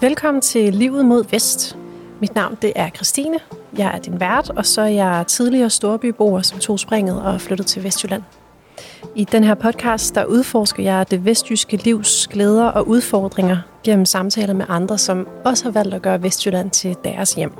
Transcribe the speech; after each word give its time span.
Velkommen 0.00 0.40
til 0.40 0.74
Livet 0.74 1.04
mod 1.04 1.24
Vest. 1.30 1.76
Mit 2.20 2.34
navn 2.34 2.58
det 2.62 2.72
er 2.76 2.90
Christine. 2.90 3.38
Jeg 3.78 3.94
er 3.94 3.98
din 3.98 4.20
vært, 4.20 4.50
og 4.50 4.66
så 4.66 4.80
er 4.80 4.86
jeg 4.86 5.24
tidligere 5.28 5.70
storbyboer, 5.70 6.42
som 6.42 6.58
tog 6.58 6.80
springet 6.80 7.22
og 7.22 7.40
flyttede 7.40 7.68
til 7.68 7.84
Vestjylland. 7.84 8.22
I 9.14 9.24
den 9.24 9.44
her 9.44 9.54
podcast, 9.54 10.14
der 10.14 10.24
udforsker 10.24 10.82
jeg 10.82 11.10
det 11.10 11.24
vestjyske 11.24 11.76
livs 11.76 12.28
glæder 12.28 12.64
og 12.64 12.88
udfordringer 12.88 13.58
gennem 13.84 14.04
samtaler 14.04 14.54
med 14.54 14.66
andre, 14.68 14.98
som 14.98 15.28
også 15.44 15.64
har 15.64 15.70
valgt 15.70 15.94
at 15.94 16.02
gøre 16.02 16.22
Vestjylland 16.22 16.70
til 16.70 16.96
deres 17.04 17.34
hjem. 17.34 17.52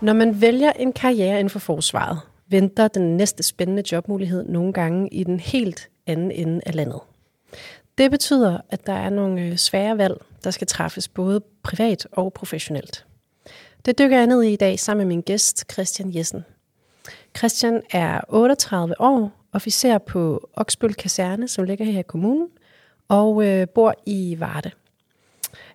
Når 0.00 0.12
man 0.12 0.40
vælger 0.40 0.72
en 0.72 0.92
karriere 0.92 1.38
inden 1.38 1.50
for 1.50 1.58
forsvaret, 1.58 2.18
venter 2.48 2.88
den 2.88 3.16
næste 3.16 3.42
spændende 3.42 3.82
jobmulighed 3.92 4.44
nogle 4.48 4.72
gange 4.72 5.08
i 5.12 5.24
den 5.24 5.40
helt 5.40 5.88
anden 6.06 6.30
ende 6.30 6.60
af 6.66 6.74
landet. 6.74 7.00
Det 7.98 8.10
betyder, 8.10 8.58
at 8.70 8.86
der 8.86 8.92
er 8.92 9.10
nogle 9.10 9.42
øh, 9.42 9.56
svære 9.56 9.98
valg, 9.98 10.16
der 10.44 10.50
skal 10.50 10.66
træffes 10.66 11.08
både 11.08 11.40
privat 11.62 12.06
og 12.12 12.32
professionelt. 12.32 13.06
Det 13.84 13.98
dykker 13.98 14.16
jeg 14.16 14.26
ned 14.26 14.42
i 14.42 14.52
i 14.52 14.56
dag 14.56 14.80
sammen 14.80 15.06
med 15.06 15.16
min 15.16 15.22
gæst, 15.22 15.72
Christian 15.72 16.14
Jessen. 16.16 16.44
Christian 17.36 17.82
er 17.90 18.20
38 18.28 19.00
år, 19.00 19.32
officer 19.52 19.98
på 19.98 20.48
Oksbøl 20.54 20.94
Kaserne, 20.94 21.48
som 21.48 21.64
ligger 21.64 21.84
her 21.84 21.98
i 21.98 22.02
kommunen, 22.02 22.48
og 23.08 23.46
øh, 23.46 23.68
bor 23.68 23.94
i 24.06 24.36
Varde. 24.38 24.70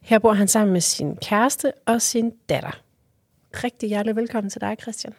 Her 0.02 0.20
bor 0.20 0.34
han 0.34 0.48
sammen 0.48 0.74
med 0.74 0.82
sin 0.82 1.18
kæreste 1.18 1.72
og 1.86 2.02
sin 2.02 2.32
datter. 2.50 2.82
Rigtig 3.64 3.90
hjertelig 3.90 4.16
velkommen 4.16 4.50
til 4.50 4.62
dig, 4.62 4.78
Christian. 4.82 5.14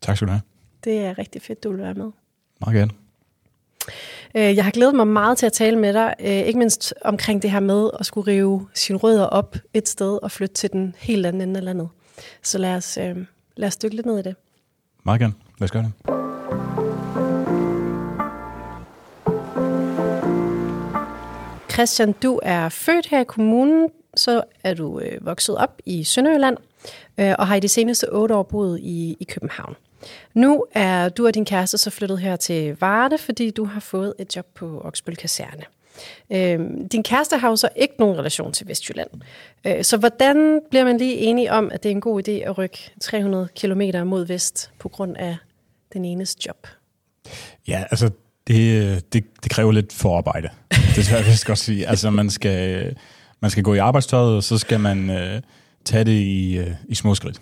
Tak 0.00 0.16
skal 0.16 0.28
du 0.28 0.32
have. 0.32 0.42
Det 0.84 0.98
er 0.98 1.18
rigtig 1.18 1.42
fedt, 1.42 1.64
du 1.64 1.70
vil 1.70 1.78
være 1.78 1.94
med. 1.94 2.10
Meget 2.60 2.74
gerne. 2.74 3.01
Øh, 4.34 4.56
jeg 4.56 4.64
har 4.64 4.70
glædet 4.70 4.94
mig 4.94 5.06
meget 5.06 5.38
til 5.38 5.46
at 5.46 5.52
tale 5.52 5.78
med 5.78 5.92
dig, 5.92 6.14
øh, 6.20 6.26
ikke 6.26 6.58
mindst 6.58 6.94
omkring 7.04 7.42
det 7.42 7.50
her 7.50 7.60
med 7.60 7.90
at 8.00 8.06
skulle 8.06 8.32
rive 8.32 8.68
sine 8.74 8.98
rødder 8.98 9.24
op 9.26 9.56
et 9.74 9.88
sted 9.88 10.18
og 10.22 10.30
flytte 10.30 10.54
til 10.54 10.72
den 10.72 10.94
helt 10.98 11.26
anden 11.26 11.42
ende 11.42 11.58
af 11.58 11.64
landet. 11.64 11.88
Så 12.42 12.58
lad 12.58 12.74
os, 12.74 12.98
øh, 12.98 13.16
lad 13.56 13.68
os 13.68 13.76
dykke 13.76 13.96
lidt 13.96 14.06
ned 14.06 14.18
i 14.18 14.22
det. 14.22 14.36
Meget 15.04 15.20
gerne. 15.20 15.34
Lad 15.58 15.64
os 15.64 15.70
gøre 15.70 15.82
det. 15.82 15.92
Christian, 21.72 22.12
du 22.12 22.40
er 22.42 22.68
født 22.68 23.06
her 23.06 23.20
i 23.20 23.24
kommunen, 23.24 23.88
så 24.16 24.42
er 24.64 24.74
du 24.74 25.00
øh, 25.00 25.26
vokset 25.26 25.56
op 25.56 25.80
i 25.86 26.04
Sønderjylland, 26.04 26.56
øh, 27.18 27.34
og 27.38 27.46
har 27.46 27.54
i 27.54 27.60
de 27.60 27.68
seneste 27.68 28.12
otte 28.12 28.34
år 28.34 28.42
boet 28.42 28.80
i, 28.80 29.16
i 29.20 29.24
København. 29.24 29.74
Nu 30.34 30.64
er 30.74 31.08
du 31.08 31.26
og 31.26 31.34
din 31.34 31.44
kæreste 31.44 31.78
så 31.78 31.90
flyttet 31.90 32.18
her 32.18 32.36
til 32.36 32.76
Varde, 32.80 33.18
fordi 33.18 33.50
du 33.50 33.64
har 33.64 33.80
fået 33.80 34.14
et 34.18 34.36
job 34.36 34.46
på 34.54 34.80
Oksbøl 34.84 35.16
Kaserne. 35.16 35.62
Øh, 36.32 36.60
din 36.92 37.02
kæreste 37.02 37.36
har 37.36 37.48
jo 37.48 37.56
så 37.56 37.68
ikke 37.76 37.94
nogen 37.98 38.18
relation 38.18 38.52
til 38.52 38.68
Vestjylland. 38.68 39.10
Øh, 39.66 39.84
så 39.84 39.96
hvordan 39.96 40.60
bliver 40.70 40.84
man 40.84 40.98
lige 40.98 41.16
enige 41.16 41.52
om, 41.52 41.70
at 41.72 41.82
det 41.82 41.88
er 41.88 41.94
en 41.94 42.00
god 42.00 42.28
idé 42.28 42.32
at 42.32 42.58
rykke 42.58 42.90
300 43.00 43.48
km 43.60 43.82
mod 44.06 44.26
vest 44.26 44.70
på 44.78 44.88
grund 44.88 45.16
af 45.16 45.36
den 45.92 46.04
enes 46.04 46.46
job? 46.46 46.66
Ja, 47.68 47.84
altså 47.90 48.10
det, 48.46 49.12
det, 49.12 49.24
det 49.42 49.50
kræver 49.50 49.72
lidt 49.72 49.92
forarbejde. 49.92 50.48
Det 50.96 51.04
tror 51.04 51.16
jeg 51.16 51.38
godt 51.46 51.58
sige. 51.58 51.88
Altså 51.88 52.10
man 52.10 52.30
skal, 52.30 52.96
man 53.40 53.50
skal 53.50 53.62
gå 53.62 53.74
i 53.74 53.78
arbejdstøjet, 53.78 54.36
og 54.36 54.42
så 54.42 54.58
skal 54.58 54.80
man 54.80 55.10
øh, 55.10 55.42
tage 55.84 56.04
det 56.04 56.12
i, 56.12 56.58
øh, 56.58 56.70
i 56.88 56.94
små 56.94 57.14
skridt. 57.14 57.40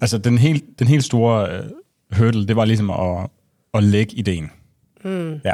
Altså 0.00 0.18
den 0.18 0.38
helt, 0.38 0.64
den 0.78 0.86
helt 0.86 1.04
store 1.04 1.52
øh, 1.52 1.70
hurdle, 2.12 2.46
det 2.46 2.56
var 2.56 2.64
ligesom 2.64 2.90
at, 2.90 3.30
at 3.74 3.84
lægge 3.84 4.14
ideen. 4.14 4.50
Mm. 5.04 5.40
Ja. 5.44 5.52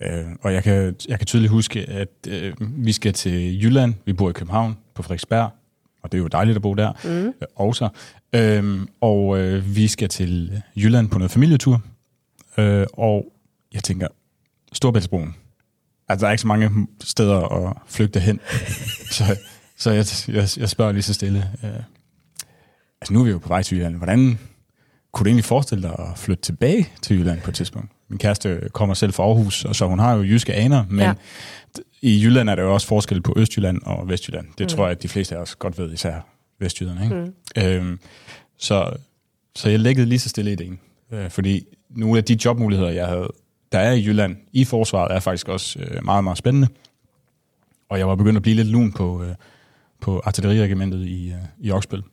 Øh, 0.00 0.26
og 0.42 0.52
jeg 0.52 0.62
kan, 0.62 0.96
jeg 1.08 1.18
kan 1.18 1.26
tydeligt 1.26 1.50
huske, 1.50 1.90
at 1.90 2.08
øh, 2.28 2.54
vi 2.60 2.92
skal 2.92 3.12
til 3.12 3.64
Jylland. 3.64 3.94
Vi 4.04 4.12
bor 4.12 4.30
i 4.30 4.32
København 4.32 4.76
på 4.94 5.02
Frederiksberg, 5.02 5.50
og 6.02 6.12
det 6.12 6.18
er 6.18 6.22
jo 6.22 6.28
dejligt 6.28 6.56
at 6.56 6.62
bo 6.62 6.74
der 6.74 6.92
mm. 7.04 7.26
øh, 7.26 7.32
også. 7.56 7.88
Øh, 8.32 8.86
og 9.00 9.38
øh, 9.38 9.76
vi 9.76 9.88
skal 9.88 10.08
til 10.08 10.62
Jylland 10.76 11.08
på 11.08 11.18
noget 11.18 11.30
familietur. 11.30 11.82
Øh, 12.58 12.86
og 12.92 13.32
jeg 13.74 13.82
tænker, 13.82 14.08
Storbæltsbroen. 14.72 15.34
Altså, 16.08 16.24
der 16.24 16.28
er 16.28 16.32
ikke 16.32 16.42
så 16.42 16.46
mange 16.46 16.86
steder 17.04 17.68
at 17.68 17.76
flygte 17.86 18.20
hen. 18.20 18.40
så 19.16 19.36
så 19.76 19.90
jeg, 19.90 20.06
jeg, 20.28 20.48
jeg 20.56 20.68
spørger 20.68 20.92
lige 20.92 21.02
så 21.02 21.14
stille. 21.14 21.50
Øh, 21.64 21.70
altså, 23.00 23.12
nu 23.14 23.20
er 23.20 23.24
vi 23.24 23.30
jo 23.30 23.38
på 23.38 23.48
vej 23.48 23.62
til 23.62 23.76
Jylland. 23.76 23.96
Hvordan 23.96 24.38
kunne 25.12 25.24
du 25.24 25.28
egentlig 25.28 25.44
forestille 25.44 25.82
dig 25.82 25.96
at 25.98 26.18
flytte 26.18 26.42
tilbage 26.42 26.88
til 27.02 27.18
Jylland 27.18 27.40
på 27.40 27.50
et 27.50 27.54
tidspunkt? 27.54 27.90
Min 28.08 28.18
kæreste 28.18 28.60
kommer 28.72 28.94
selv 28.94 29.12
fra 29.12 29.22
Aarhus, 29.22 29.64
og 29.64 29.76
så 29.76 29.86
hun 29.86 29.98
har 29.98 30.14
jo 30.14 30.22
jyske 30.22 30.54
aner, 30.54 30.84
men 30.88 31.00
ja. 31.00 31.14
i 32.02 32.22
Jylland 32.24 32.50
er 32.50 32.54
der 32.54 32.62
jo 32.62 32.74
også 32.74 32.86
forskel 32.86 33.22
på 33.22 33.34
Østjylland 33.36 33.82
og 33.82 34.08
Vestjylland. 34.08 34.46
Det 34.58 34.64
mm. 34.64 34.68
tror 34.68 34.84
jeg, 34.84 34.90
at 34.90 35.02
de 35.02 35.08
fleste 35.08 35.36
af 35.36 35.40
os 35.40 35.54
godt 35.54 35.78
ved, 35.78 35.92
især 35.92 36.20
Vestjylland. 36.58 37.02
Ikke? 37.04 37.14
Mm. 37.14 37.62
Øhm, 37.62 38.00
så, 38.58 38.90
så 39.56 39.68
jeg 39.68 39.80
læggede 39.80 40.06
lige 40.06 40.18
så 40.18 40.28
stille 40.28 40.52
ideen, 40.52 40.78
øh, 41.12 41.30
fordi 41.30 41.66
nogle 41.90 42.18
af 42.18 42.24
de 42.24 42.38
jobmuligheder, 42.44 42.90
jeg 42.90 43.06
havde, 43.06 43.28
der 43.72 43.78
er 43.78 43.92
i 43.92 44.04
Jylland 44.06 44.36
i 44.52 44.64
forsvaret, 44.64 45.14
er 45.16 45.20
faktisk 45.20 45.48
også 45.48 45.78
øh, 45.78 46.04
meget, 46.04 46.24
meget 46.24 46.38
spændende. 46.38 46.68
Og 47.88 47.98
jeg 47.98 48.08
var 48.08 48.14
begyndt 48.14 48.36
at 48.36 48.42
blive 48.42 48.56
lidt 48.56 48.68
lun 48.68 48.92
på, 48.92 49.22
øh, 49.22 49.34
på 50.00 50.22
artilleriregimentet 50.24 51.06
i, 51.06 51.28
øh, 51.28 51.38
i 51.58 51.70
Oksbøl. 51.70 52.02
Så 52.02 52.06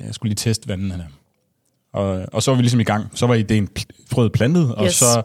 jeg 0.00 0.14
skulle 0.14 0.30
lige 0.30 0.36
teste 0.36 0.68
vandene. 0.68 1.08
Og, 1.92 2.26
og 2.32 2.42
så 2.42 2.50
var 2.50 2.56
vi 2.56 2.62
ligesom 2.62 2.80
i 2.80 2.84
gang. 2.84 3.10
Så 3.14 3.26
var 3.26 3.34
ideen 3.34 3.68
frøet 4.10 4.32
plantet, 4.32 4.74
og 4.74 4.84
yes. 4.84 4.94
så, 4.94 5.22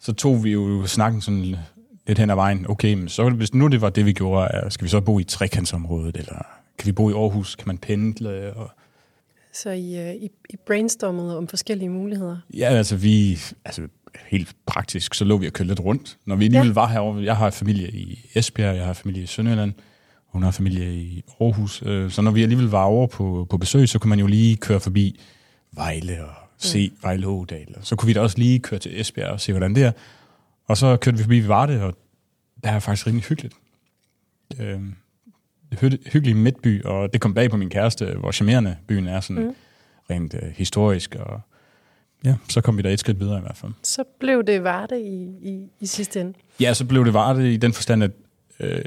så 0.00 0.12
tog 0.12 0.44
vi 0.44 0.52
jo 0.52 0.86
snakken 0.86 1.20
sådan 1.20 1.56
lidt 2.06 2.18
hen 2.18 2.30
ad 2.30 2.34
vejen. 2.34 2.66
Okay, 2.68 2.94
men 2.94 3.08
så 3.08 3.30
hvis 3.30 3.54
nu 3.54 3.66
det 3.66 3.80
var 3.80 3.90
det, 3.90 4.06
vi 4.06 4.12
gjorde, 4.12 4.70
skal 4.70 4.84
vi 4.84 4.90
så 4.90 5.00
bo 5.00 5.18
i 5.18 5.24
trekantsområdet, 5.24 6.16
eller 6.16 6.46
kan 6.78 6.86
vi 6.86 6.92
bo 6.92 7.10
i 7.10 7.12
Aarhus? 7.12 7.54
Kan 7.56 7.66
man 7.66 7.78
pendle? 7.78 8.54
Og, 8.54 8.70
så 9.52 9.70
I, 9.70 9.98
øh, 9.98 10.14
I, 10.14 10.30
I 10.50 10.56
brainstormede 10.66 11.38
om 11.38 11.48
forskellige 11.48 11.88
muligheder? 11.88 12.36
Ja, 12.54 12.66
altså 12.66 12.96
vi, 12.96 13.38
altså 13.64 13.82
helt 14.26 14.56
praktisk, 14.66 15.14
så 15.14 15.24
lå 15.24 15.36
vi 15.36 15.46
og 15.46 15.52
kørte 15.52 15.68
lidt 15.68 15.80
rundt. 15.80 16.18
Når 16.26 16.36
vi 16.36 16.44
alligevel 16.44 16.68
ja. 16.68 16.74
var 16.74 16.88
herovre, 16.88 17.24
jeg 17.24 17.36
har 17.36 17.50
familie 17.50 17.90
i 17.90 18.30
Esbjerg, 18.34 18.76
jeg 18.76 18.86
har 18.86 18.92
familie 18.92 19.22
i 19.22 19.26
Sønderjylland, 19.26 19.72
hun 20.34 20.42
har 20.42 20.50
familie 20.50 20.94
i 20.94 21.24
Aarhus, 21.40 21.82
øh, 21.86 22.10
så 22.10 22.22
når 22.22 22.30
vi 22.30 22.42
alligevel 22.42 22.68
var 22.68 22.84
over 22.84 23.06
på, 23.06 23.46
på 23.50 23.56
besøg, 23.56 23.88
så 23.88 23.98
kunne 23.98 24.08
man 24.08 24.18
jo 24.18 24.26
lige 24.26 24.56
køre 24.56 24.80
forbi 24.80 25.20
Vejle 25.72 26.24
og 26.24 26.34
se 26.58 26.88
mm. 26.88 26.96
Vejle 27.02 27.26
Ådal. 27.26 27.76
Så 27.80 27.96
kunne 27.96 28.06
vi 28.06 28.12
da 28.12 28.20
også 28.20 28.38
lige 28.38 28.58
køre 28.58 28.80
til 28.80 29.00
Esbjerg 29.00 29.30
og 29.30 29.40
se, 29.40 29.52
hvordan 29.52 29.74
det 29.74 29.84
er. 29.84 29.92
Og 30.66 30.76
så 30.76 30.96
kørte 30.96 31.16
vi 31.16 31.22
forbi 31.22 31.48
Varde, 31.48 31.82
og 31.82 31.94
der 32.64 32.70
er 32.70 32.78
faktisk 32.78 33.06
rimelig 33.06 33.24
hyggeligt. 33.24 33.54
Øh, 34.60 34.80
hyggelig 36.12 36.36
midtby, 36.36 36.84
og 36.84 37.12
det 37.12 37.20
kom 37.20 37.34
bag 37.34 37.50
på 37.50 37.56
min 37.56 37.70
kæreste, 37.70 38.14
hvor 38.14 38.32
charmerende 38.32 38.76
byen 38.86 39.06
er 39.06 39.20
sådan 39.20 39.42
mm. 39.42 39.54
rent 40.10 40.34
øh, 40.34 40.50
historisk. 40.50 41.14
Og 41.14 41.40
ja, 42.24 42.36
så 42.48 42.60
kom 42.60 42.76
vi 42.76 42.82
da 42.82 42.92
et 42.92 43.00
skridt 43.00 43.20
videre 43.20 43.38
i 43.38 43.42
hvert 43.42 43.56
fald. 43.56 43.72
Så 43.82 44.04
blev 44.20 44.44
det 44.44 44.64
Varde 44.64 45.02
i, 45.02 45.24
i, 45.42 45.68
i 45.80 45.86
sidste 45.86 46.20
ende? 46.20 46.34
Ja, 46.60 46.74
så 46.74 46.84
blev 46.84 47.04
det 47.04 47.14
Varde 47.14 47.54
i 47.54 47.56
den 47.56 47.72
forstand, 47.72 48.04
at 48.04 48.10
øh, 48.60 48.84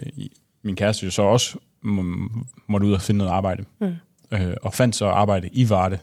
min 0.68 0.76
kæreste 0.76 1.06
jo 1.06 1.12
så 1.12 1.22
også 1.22 1.58
må, 1.82 2.30
måtte 2.68 2.88
ud 2.88 2.94
og 2.94 3.02
finde 3.02 3.18
noget 3.18 3.32
arbejde. 3.32 3.66
Mm. 3.80 3.96
Øh, 4.32 4.54
og 4.62 4.74
fandt 4.74 4.96
så 4.96 5.06
arbejde 5.08 5.50
i 5.54 5.70
Varde. 5.70 6.00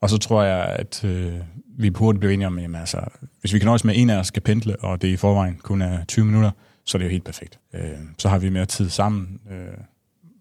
Og 0.00 0.10
så 0.10 0.18
tror 0.18 0.42
jeg, 0.42 0.64
at 0.64 1.04
øh, 1.04 1.34
vi 1.78 1.92
hurtigt 1.94 2.20
blev 2.20 2.30
enige 2.30 2.46
om, 2.46 2.58
at 2.58 2.80
altså, 2.80 3.00
hvis 3.40 3.54
vi 3.54 3.58
kan 3.58 3.66
nøjes 3.66 3.84
med, 3.84 3.94
en 3.96 4.10
af 4.10 4.18
os 4.18 4.26
skal 4.26 4.42
pendle, 4.42 4.76
og 4.80 5.02
det 5.02 5.08
i 5.08 5.16
forvejen 5.16 5.58
kun 5.62 5.82
er 5.82 6.04
20 6.04 6.24
minutter, 6.24 6.50
så 6.84 6.96
er 6.96 6.98
det 6.98 7.06
jo 7.06 7.10
helt 7.10 7.24
perfekt. 7.24 7.58
Øh, 7.74 7.98
så 8.18 8.28
har 8.28 8.38
vi 8.38 8.48
mere 8.48 8.66
tid 8.66 8.88
sammen. 8.88 9.40
Øh, 9.50 9.78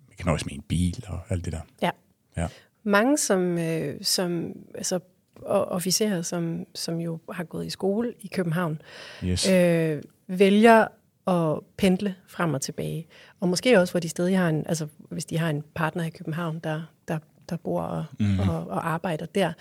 vi 0.09 0.15
kan 0.17 0.25
nøjes 0.25 0.45
med 0.45 0.53
en 0.53 0.63
bil 0.67 1.03
og 1.07 1.19
alt 1.29 1.45
det 1.45 1.53
der. 1.53 1.61
Ja. 1.81 1.89
ja. 2.37 2.47
Mange 2.83 3.17
som, 3.17 3.57
øh, 3.57 3.95
som 4.01 4.53
altså, 4.75 4.99
officerer, 5.45 6.21
som, 6.21 6.65
som 6.75 6.99
jo 6.99 7.19
har 7.31 7.43
gået 7.43 7.65
i 7.65 7.69
skole 7.69 8.13
i 8.19 8.27
København, 8.27 8.81
yes. 9.23 9.49
øh, 9.49 10.01
vælger 10.27 10.87
at 11.27 11.59
pendle 11.77 12.15
frem 12.27 12.53
og 12.53 12.61
tilbage. 12.61 13.07
Og 13.39 13.49
måske 13.49 13.79
også, 13.79 13.93
hvor 13.93 13.99
de 13.99 14.09
stadig 14.09 14.37
har 14.37 14.49
en, 14.49 14.63
altså 14.67 14.87
hvis 15.09 15.25
de 15.25 15.37
har 15.37 15.49
en 15.49 15.63
partner 15.75 16.03
i 16.03 16.09
København, 16.09 16.59
der, 16.59 16.81
der, 17.07 17.19
der 17.49 17.57
bor 17.57 17.81
og, 17.81 18.05
mm. 18.19 18.39
og, 18.39 18.67
og 18.67 18.89
arbejder 18.89 19.25
der. 19.25 19.53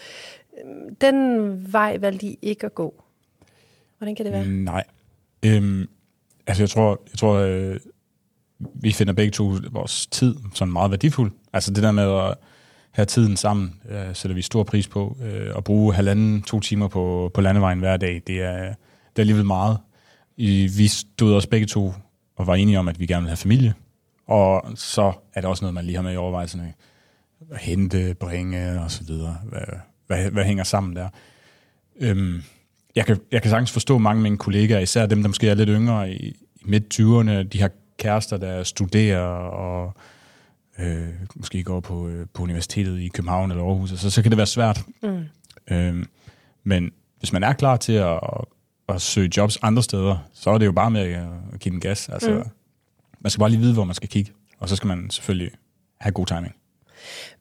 Den 1.01 1.73
vej 1.73 1.97
valgte 1.97 2.27
de 2.27 2.37
ikke 2.43 2.67
at 2.67 2.75
gå. 2.75 3.05
Hvordan 3.99 4.15
kan 4.15 4.25
det 4.25 4.33
være? 4.33 4.47
Nej. 4.47 4.85
Øhm, 5.45 5.89
altså 6.47 6.63
jeg 6.63 6.71
tror, 6.71 7.01
jeg 7.13 7.19
tror 7.19 7.35
øh, 7.35 7.77
vi 8.59 8.93
finder 8.93 9.13
begge 9.13 9.31
to 9.31 9.55
vores 9.71 10.07
tid 10.07 10.37
sådan 10.55 10.73
meget 10.73 10.91
værdifuld. 10.91 11.33
Altså 11.53 11.73
det 11.73 11.83
der 11.83 11.93
med 11.93 12.19
at 12.19 12.35
have 12.91 13.07
tiden 13.07 13.37
sammen, 13.37 13.81
øh, 13.91 14.15
sætter 14.15 14.35
vi 14.35 14.43
stor 14.43 14.63
pris 14.63 14.89
på. 14.89 15.17
Øh, 15.23 15.57
at 15.57 15.65
bruge 15.65 15.95
halvanden, 15.95 16.43
to 16.43 16.61
timer 16.61 16.89
på, 16.89 17.31
på 17.35 17.41
landevejen 17.41 17.79
hver 17.79 17.97
dag, 17.97 18.23
det 18.27 18.43
er, 18.43 18.63
det 18.63 19.17
er 19.17 19.21
alligevel 19.21 19.45
meget. 19.45 19.79
I, 20.37 20.67
vi 20.77 20.89
stod 20.89 21.35
også 21.35 21.49
begge 21.49 21.67
to 21.67 21.93
og 22.37 22.47
var 22.47 22.55
enige 22.55 22.79
om, 22.79 22.89
at 22.89 23.01
vi 23.01 23.07
gerne 23.07 23.23
vil 23.23 23.29
have 23.29 23.37
familie. 23.37 23.75
Og 24.27 24.65
så 24.75 25.13
er 25.35 25.41
det 25.41 25.51
også 25.51 25.65
noget, 25.65 25.75
man 25.75 25.85
lige 25.85 25.97
har 25.97 26.03
med 26.03 26.13
i 26.13 26.17
overvejelserne. 26.17 26.75
Hente, 27.61 28.15
bringe 28.21 28.81
og 28.81 28.91
så 28.91 29.05
videre. 29.05 29.39
Hvad, 29.49 29.61
hvad, 30.07 30.31
hvad 30.31 30.45
hænger 30.45 30.65
sammen 30.65 30.97
der? 30.97 31.09
Øhm, 32.01 32.43
jeg, 32.97 33.07
kan, 33.07 33.21
jeg 33.33 33.43
kan 33.43 33.51
sagtens 33.51 33.73
forstå 33.73 33.99
mange 33.99 34.19
af 34.19 34.23
mine 34.23 34.39
kollegaer, 34.39 34.79
især 34.79 35.07
dem, 35.07 35.23
der 35.23 35.29
måske 35.29 35.49
er 35.49 35.55
lidt 35.55 35.69
yngre 35.69 36.13
i, 36.13 36.37
midt-20'erne, 36.65 37.43
de 37.43 37.61
har 37.61 37.71
kærester, 37.99 38.37
der 38.37 38.63
studerer 38.63 39.27
og 39.37 39.95
øh, 40.79 41.09
måske 41.35 41.63
går 41.63 41.81
på, 41.81 42.09
øh, 42.09 42.27
på 42.35 42.43
universitetet 42.43 43.01
i 43.01 43.09
København 43.09 43.51
eller 43.51 43.65
Aarhus, 43.65 43.91
så, 43.91 44.11
så 44.11 44.23
kan 44.23 44.31
det 44.31 44.37
være 44.37 44.47
svært. 44.47 44.83
Mm. 45.03 45.25
Øh, 45.71 46.05
men 46.65 46.93
hvis 47.19 47.33
man 47.33 47.43
er 47.43 47.53
klar 47.53 47.77
til 47.77 47.93
at, 47.93 48.21
at 48.89 49.03
søge 49.03 49.31
jobs 49.37 49.59
andre 49.63 49.83
steder, 49.83 50.17
så 50.33 50.51
er 50.51 50.59
det 50.59 50.67
jo 50.67 50.73
bare 50.73 50.91
med 50.91 51.01
at, 51.01 51.61
give 51.61 51.73
den 51.73 51.81
gas. 51.81 52.09
Altså, 52.09 52.31
mm. 52.31 52.43
Man 53.21 53.31
skal 53.31 53.39
bare 53.39 53.51
lige 53.51 53.61
vide, 53.61 53.75
hvor 53.75 53.85
man 53.85 53.95
skal 53.95 54.09
kigge, 54.09 54.33
og 54.59 54.69
så 54.69 54.77
skal 54.77 54.87
man 54.87 55.11
selvfølgelig 55.11 55.51
have 56.01 56.13
god 56.13 56.27
timing. 56.27 56.55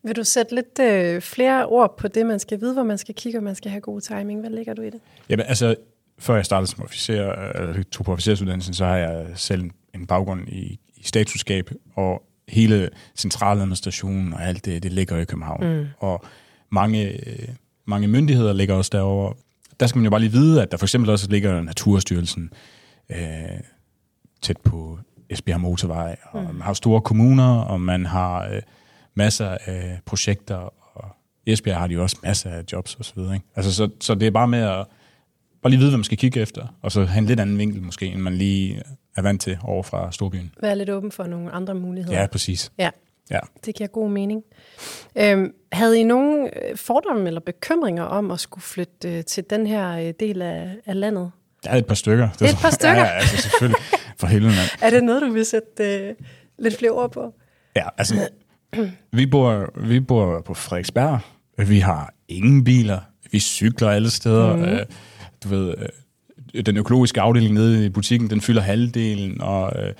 Vil 0.04 0.16
du 0.16 0.24
sætte 0.24 0.56
lidt 0.56 0.80
øh, 0.80 1.22
flere 1.22 1.66
ord 1.66 1.98
på 1.98 2.08
det, 2.08 2.26
man 2.26 2.40
skal 2.40 2.62
vide, 2.62 2.74
hvor 2.74 2.84
man 2.84 2.98
skal 2.98 3.16
kigge, 3.16 3.40
og 3.40 3.44
man 3.44 3.56
skal 3.56 3.72
have 3.72 3.82
god 3.82 4.02
timing? 4.02 4.40
Hvad 4.40 4.50
ligger 4.50 4.74
du 4.74 4.82
i 4.82 4.90
det? 4.90 5.00
Jamen, 5.30 5.46
altså, 5.46 5.76
før 6.20 6.36
jeg 6.36 6.46
startede 6.46 6.72
som 6.72 6.84
officer, 6.84 7.32
eller 7.32 7.84
tog 7.84 8.06
på 8.06 8.12
officersuddannelsen, 8.14 8.74
så 8.74 8.86
har 8.86 8.98
jeg 8.98 9.28
selv 9.36 9.70
en 9.96 10.08
baggrund 10.08 10.50
i, 10.50 10.80
i 10.96 11.04
statsudskab, 11.04 11.70
og 11.96 12.24
hele 12.48 12.90
centraladministrationen 13.16 14.34
og 14.34 14.44
alt 14.44 14.66
det, 14.66 14.84
det 14.84 14.94
ligger 14.94 15.18
i 15.18 15.26
København. 15.26 15.78
Mm. 15.78 15.86
Og 15.98 16.26
mange, 16.70 17.20
mange 17.86 18.08
myndigheder 18.08 18.54
ligger 18.54 18.76
også 18.76 18.90
derovre. 18.94 19.34
Der 19.80 19.88
skal 19.88 20.00
man 20.00 20.04
jo 20.04 20.10
bare 20.10 20.20
lige 20.20 20.32
vide, 20.32 20.62
at 20.62 20.72
der 20.72 20.78
for 20.78 20.86
eksempel 20.86 21.10
også 21.10 21.30
ligger 21.30 21.62
Naturstyrelsen 21.62 22.50
øh, 23.10 23.18
tæt 24.42 24.58
på 24.58 25.00
Esbjerg 25.30 25.62
Motorvej, 25.62 26.16
og 26.32 26.42
mm. 26.42 26.48
man 26.48 26.62
har 26.62 26.74
store 26.74 27.02
kommuner, 27.02 27.56
og 27.56 27.82
man 27.82 28.06
har 28.06 28.48
øh, 28.48 28.62
masser 29.16 29.58
af 29.66 30.00
projekter, 30.06 30.56
og 30.98 31.16
Esbjerg 31.46 31.78
har 31.78 31.88
de 31.88 31.94
jo 31.94 32.02
også 32.02 32.18
masser 32.24 32.50
af 32.50 32.64
jobs 32.72 32.96
osv. 32.96 33.20
Ikke? 33.20 33.46
Altså, 33.56 33.74
så, 33.74 33.90
så 34.00 34.16
det 34.16 34.28
er 34.28 34.32
bare 34.32 34.48
med 34.48 34.60
at 34.60 34.86
bare 35.62 35.70
lige 35.70 35.80
vide, 35.80 35.90
hvad 35.90 35.98
man 35.98 36.04
skal 36.04 36.18
kigge 36.18 36.40
efter, 36.40 36.68
og 36.82 36.92
så 36.92 37.06
have 37.06 37.18
en 37.18 37.26
lidt 37.26 37.40
anden 37.40 37.58
vinkel 37.58 37.82
måske, 37.82 38.06
end 38.06 38.22
man 38.22 38.34
lige 38.34 38.82
er 39.16 39.22
vant 39.22 39.42
til 39.42 39.58
over 39.64 39.84
fra 39.84 40.12
storbyen. 40.12 40.52
Være 40.62 40.78
lidt 40.78 40.90
åben 40.90 41.12
for 41.12 41.24
nogle 41.24 41.52
andre 41.52 41.76
muligheder. 41.76 42.20
Ja, 42.20 42.28
præcis. 42.28 42.72
Ja, 42.78 42.90
ja. 43.32 43.40
det 43.66 43.76
giver 43.76 43.88
god 43.88 44.10
mening. 44.10 44.44
Øhm, 45.18 45.54
havde 45.72 46.00
I 46.00 46.04
nogen 46.04 46.46
øh, 46.46 46.78
fordomme 46.78 47.28
eller 47.28 47.42
bekymringer 47.42 48.04
om 48.04 48.32
at 48.32 48.40
skulle 48.40 48.64
flytte 48.64 49.18
øh, 49.18 49.24
til 49.24 49.44
den 49.50 49.68
her 49.68 49.98
øh, 49.98 50.14
del 50.20 50.42
af, 50.42 50.76
af 50.86 51.00
landet? 51.00 51.32
Der 51.64 51.70
er 51.70 51.78
et 51.78 51.86
par 51.86 51.96
stykker. 51.96 52.30
Det 52.40 52.50
et 52.50 52.58
par 52.62 52.70
stykker? 52.80 53.04
Ja, 53.04 53.06
altså 53.06 53.38
selvfølgelig. 53.38 53.82
For 54.18 54.28
helvede, 54.28 54.52
mand. 54.52 54.70
Er 54.86 54.90
det 54.90 55.04
noget, 55.04 55.22
du 55.22 55.32
vil 55.32 55.46
sætte 55.46 55.84
øh, 55.84 56.16
lidt 56.60 56.78
flere 56.78 56.92
ord 56.92 57.12
på? 57.12 57.34
Ja, 57.76 57.88
altså, 57.98 58.30
vi 59.12 59.26
bor, 59.26 59.70
vi 59.88 60.00
bor 60.00 60.42
på 60.42 60.54
Frederiksberg. 60.54 61.20
Vi 61.58 61.80
har 61.80 62.14
ingen 62.28 62.64
biler. 62.64 63.00
Vi 63.32 63.40
cykler 63.40 63.90
alle 63.90 64.10
steder. 64.10 64.56
Mm. 64.56 64.64
Øh, 64.64 64.86
du 65.44 65.48
ved, 65.50 65.74
øh, 65.78 66.66
den 66.66 66.78
økologiske 66.78 67.22
afdeling 67.22 67.54
nede 67.54 67.86
i 67.86 67.90
butikken, 67.90 68.30
den 68.30 68.42
fylder 68.42 68.62
halvdelen, 68.62 69.42
og 69.42 69.72
øh, 69.84 69.94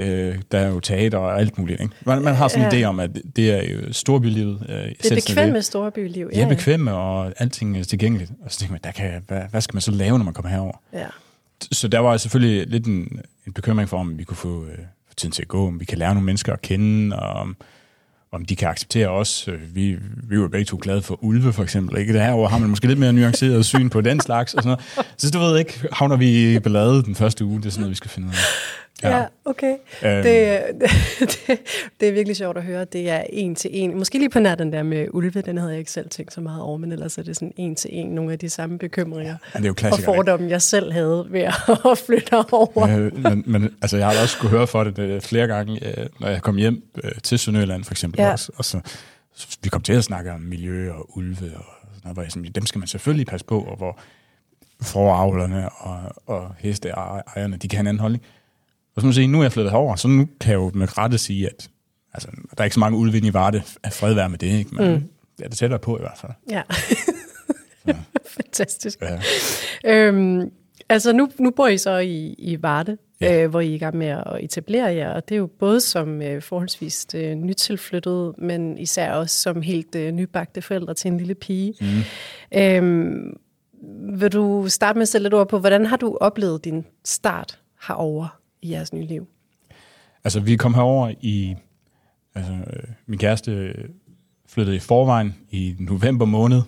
øh, 0.00 0.38
der 0.52 0.58
er 0.58 0.68
jo 0.68 0.80
teater 0.80 1.18
og 1.18 1.40
alt 1.40 1.58
muligt. 1.58 1.80
Ikke? 1.80 1.94
Man, 2.06 2.22
man 2.22 2.34
har 2.34 2.48
sådan 2.48 2.66
en 2.66 2.72
ja. 2.72 2.80
idé 2.80 2.88
om, 2.88 3.00
at 3.00 3.10
det 3.36 3.50
er 3.50 3.72
jo 3.72 3.92
storbylivet. 3.92 4.66
Øh, 4.68 4.76
det 4.76 5.12
er 5.12 5.14
bekvemt 5.14 5.52
med 5.52 5.62
storbyliv. 5.62 6.30
Ja, 6.32 6.38
ja, 6.38 6.48
bekvemt, 6.48 6.88
og 6.88 7.32
alting 7.36 7.78
er 7.78 7.84
tilgængeligt. 7.84 8.30
Og 8.44 8.52
så 8.52 8.58
tænker 8.58 8.72
man, 8.72 8.80
der 8.84 8.90
kan, 8.90 9.22
hvad, 9.26 9.42
hvad 9.50 9.60
skal 9.60 9.74
man 9.74 9.80
så 9.80 9.90
lave, 9.90 10.18
når 10.18 10.24
man 10.24 10.34
kommer 10.34 10.50
herover? 10.50 10.82
Ja. 10.92 11.06
Så 11.72 11.88
der 11.88 11.98
var 11.98 12.16
selvfølgelig 12.16 12.66
lidt 12.66 12.86
en, 12.86 13.20
en 13.46 13.52
bekymring 13.52 13.88
for, 13.88 13.98
om 13.98 14.18
vi 14.18 14.24
kunne 14.24 14.36
få 14.36 14.64
øh, 14.64 14.78
tiden 15.16 15.32
til 15.32 15.42
at 15.42 15.48
gå, 15.48 15.66
om 15.66 15.80
vi 15.80 15.84
kan 15.84 15.98
lære 15.98 16.14
nogle 16.14 16.26
mennesker 16.26 16.52
at 16.52 16.62
kende, 16.62 17.16
og 17.16 17.32
om, 17.32 17.56
om 18.32 18.44
de 18.44 18.56
kan 18.56 18.68
acceptere 18.68 19.08
os. 19.08 19.48
Øh, 19.48 19.74
vi, 19.74 19.98
vi 20.22 20.40
var 20.40 20.48
begge 20.48 20.64
to 20.64 20.78
glade 20.82 21.02
for 21.02 21.24
ulve, 21.24 21.52
for 21.52 21.62
eksempel. 21.62 21.98
Ikke? 21.98 22.32
År 22.32 22.48
har 22.48 22.58
man 22.58 22.70
måske 22.70 22.86
lidt 22.86 22.98
mere 22.98 23.12
nuanceret 23.12 23.66
syn 23.66 23.88
på 23.90 24.00
den 24.00 24.20
slags. 24.20 24.54
Og 24.54 24.62
sådan 24.62 24.78
noget. 24.96 25.06
Så 25.16 25.30
du 25.30 25.38
ved 25.38 25.58
ikke, 25.58 25.88
havner 25.92 26.16
vi 26.16 26.54
i 26.54 26.58
ballade 26.58 27.02
den 27.02 27.14
første 27.14 27.44
uge. 27.44 27.58
Det 27.58 27.66
er 27.66 27.70
sådan 27.70 27.80
noget, 27.80 27.90
vi 27.90 27.96
skal 27.96 28.10
finde 28.10 28.28
ud 28.28 28.32
af. 28.32 28.38
Ja, 29.02 29.16
ja 29.16 29.24
okay. 29.44 29.76
Øhm. 30.02 30.22
Det, 30.22 30.60
det, 31.46 31.58
det 32.00 32.08
er 32.08 32.12
virkelig 32.12 32.36
sjovt 32.36 32.56
at 32.56 32.62
høre. 32.62 32.84
Det 32.84 33.10
er 33.10 33.22
en 33.28 33.54
til 33.54 33.70
en. 33.72 33.98
Måske 33.98 34.18
lige 34.18 34.30
på 34.30 34.40
nær 34.40 34.54
den 34.54 34.72
der 34.72 34.82
med 34.82 35.06
ulve, 35.10 35.40
den 35.40 35.58
havde 35.58 35.70
jeg 35.70 35.78
ikke 35.78 35.90
selv 35.90 36.08
tænkt 36.08 36.32
så 36.32 36.40
meget 36.40 36.62
over, 36.62 36.78
men 36.78 36.92
ellers 36.92 37.18
er 37.18 37.22
det 37.22 37.36
sådan 37.36 37.52
en 37.56 37.74
til 37.74 37.90
en 37.92 38.06
nogle 38.06 38.32
af 38.32 38.38
de 38.38 38.48
samme 38.48 38.78
bekymringer 38.78 39.36
ja, 39.54 39.58
det 39.58 39.80
er 39.80 39.86
jo 39.88 39.90
og 39.92 40.00
fordomme, 40.00 40.50
jeg 40.50 40.62
selv 40.62 40.92
havde 40.92 41.26
ved 41.30 41.40
at 41.40 41.54
flytte 42.06 42.32
over. 42.52 42.88
Ja, 42.88 42.96
men, 42.96 43.44
men 43.46 43.74
altså, 43.82 43.96
jeg 43.96 44.06
har 44.06 44.22
også 44.22 44.36
skulle 44.36 44.50
høre 44.50 44.66
for 44.66 44.84
det, 44.84 44.96
det 44.96 45.22
flere 45.22 45.46
gange, 45.46 46.00
øh, 46.00 46.06
når 46.20 46.28
jeg 46.28 46.42
kom 46.42 46.56
hjem 46.56 46.82
øh, 47.04 47.12
til 47.22 47.38
Sønderjylland 47.38 47.84
for 47.84 47.92
eksempel 47.92 48.20
ja. 48.20 48.32
også, 48.32 48.52
og 48.56 48.64
så, 48.64 48.80
så 49.34 49.58
vi 49.62 49.68
kom 49.68 49.82
til 49.82 49.92
at 49.92 50.04
snakke 50.04 50.32
om 50.32 50.40
miljø 50.40 50.92
og 50.92 51.16
ulve, 51.16 51.46
og 51.56 51.64
sådan 51.94 52.14
noget, 52.16 52.34
hvor 52.34 52.50
dem 52.54 52.66
skal 52.66 52.78
man 52.78 52.88
selvfølgelig 52.88 53.26
passe 53.26 53.46
på, 53.46 53.60
og 53.60 53.76
hvor 53.76 53.98
foravlerne 54.82 55.68
og, 55.68 56.00
og 56.26 56.54
hesteejerne, 56.58 57.56
de 57.56 57.68
kan 57.68 57.76
have 57.76 57.80
en 57.80 57.86
anden 57.86 58.00
holdning. 58.00 58.22
Og 58.94 59.02
så 59.02 59.06
må 59.06 59.12
sige, 59.12 59.26
nu 59.26 59.38
er 59.38 59.42
jeg 59.42 59.52
flyttet 59.52 59.72
herover, 59.72 59.96
så 59.96 60.08
nu 60.08 60.28
kan 60.40 60.50
jeg 60.50 60.58
jo 60.58 60.70
med 60.74 60.98
rette 60.98 61.18
sige, 61.18 61.46
at 61.46 61.70
altså, 62.14 62.28
der 62.30 62.60
er 62.60 62.64
ikke 62.64 62.74
så 62.74 62.80
mange 62.80 62.98
udvind 62.98 63.26
i 63.26 63.32
Varde 63.32 63.62
af 63.82 63.92
fredvær 63.92 64.28
med 64.28 64.38
det, 64.38 64.46
ikke? 64.46 64.74
men 64.74 64.92
mm. 64.92 65.00
det 65.38 65.44
er 65.44 65.48
det 65.48 65.58
tættere 65.58 65.78
på 65.78 65.96
i 65.96 66.00
hvert 66.00 66.18
fald. 66.20 66.32
Ja. 66.50 66.62
Fantastisk. 68.36 69.02
Ja. 69.02 69.18
Øhm, 69.84 70.50
altså 70.88 71.12
nu, 71.12 71.28
nu 71.38 71.50
bor 71.50 71.68
I 71.68 71.78
så 71.78 71.98
i, 71.98 72.34
i 72.38 72.62
Varde, 72.62 72.96
ja. 73.20 73.42
øh, 73.42 73.50
hvor 73.50 73.60
I 73.60 73.70
er 73.70 73.74
i 73.74 73.78
gang 73.78 73.96
med 73.96 74.06
at 74.06 74.24
etablere 74.40 74.94
jer, 74.94 75.12
og 75.12 75.28
det 75.28 75.34
er 75.34 75.38
jo 75.38 75.46
både 75.46 75.80
som 75.80 76.22
øh, 76.22 76.42
forholdsvis 76.42 77.06
øh, 77.14 77.34
nytilflyttet, 77.34 78.34
men 78.38 78.78
især 78.78 79.12
også 79.12 79.36
som 79.36 79.62
helt 79.62 79.94
øh, 79.94 80.12
nybagte 80.12 80.62
forældre 80.62 80.94
til 80.94 81.10
en 81.10 81.16
lille 81.16 81.34
pige. 81.34 81.74
Mm. 81.80 82.58
Øhm, 82.58 83.36
vil 84.18 84.32
du 84.32 84.68
starte 84.68 84.96
med 84.96 85.02
at 85.02 85.08
sætte 85.08 85.22
lidt 85.22 85.34
ord 85.34 85.48
på, 85.48 85.58
hvordan 85.58 85.86
har 85.86 85.96
du 85.96 86.18
oplevet 86.20 86.64
din 86.64 86.84
start 87.04 87.58
herover? 87.86 88.39
I 88.62 88.72
jeres 88.72 88.92
nye 88.92 89.06
liv? 89.06 89.28
Altså, 90.24 90.40
vi 90.40 90.56
kom 90.56 90.74
herover 90.74 91.12
i... 91.20 91.54
Altså, 92.34 92.52
øh, 92.52 92.82
min 93.06 93.18
kæreste 93.18 93.74
flyttede 94.48 94.76
i 94.76 94.78
forvejen 94.78 95.36
i 95.50 95.76
november 95.78 96.24
måned 96.24 96.62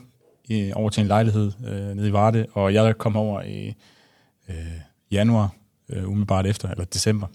i, 0.45 0.73
over 0.75 0.91
til 0.91 1.01
en 1.01 1.07
lejlighed 1.07 1.53
øh, 1.67 1.97
nede 1.97 2.09
i 2.09 2.13
Varde, 2.13 2.47
og 2.53 2.75
jeg 2.75 2.99
kom 2.99 3.17
over 3.17 3.43
i 3.43 3.75
øh, 4.49 4.57
januar, 5.11 5.55
øh, 5.89 6.09
umiddelbart 6.09 6.47
efter, 6.47 6.71
eller 6.71 6.85
december. 6.85 7.27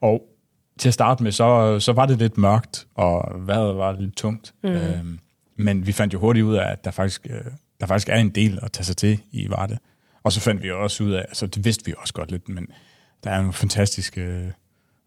Og 0.00 0.22
til 0.78 0.88
at 0.88 0.94
starte 0.94 1.22
med, 1.22 1.32
så, 1.32 1.80
så 1.80 1.92
var 1.92 2.06
det 2.06 2.18
lidt 2.18 2.38
mørkt, 2.38 2.86
og 2.94 3.46
vejret 3.46 3.76
var 3.76 4.00
lidt 4.00 4.16
tungt. 4.16 4.54
Mm. 4.62 4.68
Øh, 4.68 5.04
men 5.56 5.86
vi 5.86 5.92
fandt 5.92 6.14
jo 6.14 6.18
hurtigt 6.18 6.44
ud 6.44 6.54
af, 6.54 6.72
at 6.72 6.84
der 6.84 6.90
faktisk, 6.90 7.26
øh, 7.30 7.44
der 7.80 7.86
faktisk 7.86 8.08
er 8.08 8.16
en 8.16 8.30
del 8.30 8.58
at 8.62 8.72
tage 8.72 8.84
sig 8.84 8.96
til 8.96 9.20
i 9.32 9.50
Varde. 9.50 9.78
Og 10.22 10.32
så 10.32 10.40
fandt 10.40 10.62
vi 10.62 10.70
også 10.70 11.04
ud 11.04 11.12
af, 11.12 11.20
altså 11.28 11.46
det 11.46 11.64
vidste 11.64 11.86
vi 11.86 11.94
også 11.98 12.14
godt 12.14 12.30
lidt, 12.30 12.48
men 12.48 12.66
der 13.24 13.30
er 13.30 13.36
nogle 13.36 13.52
fantastiske 13.52 14.20
øh, 14.20 14.50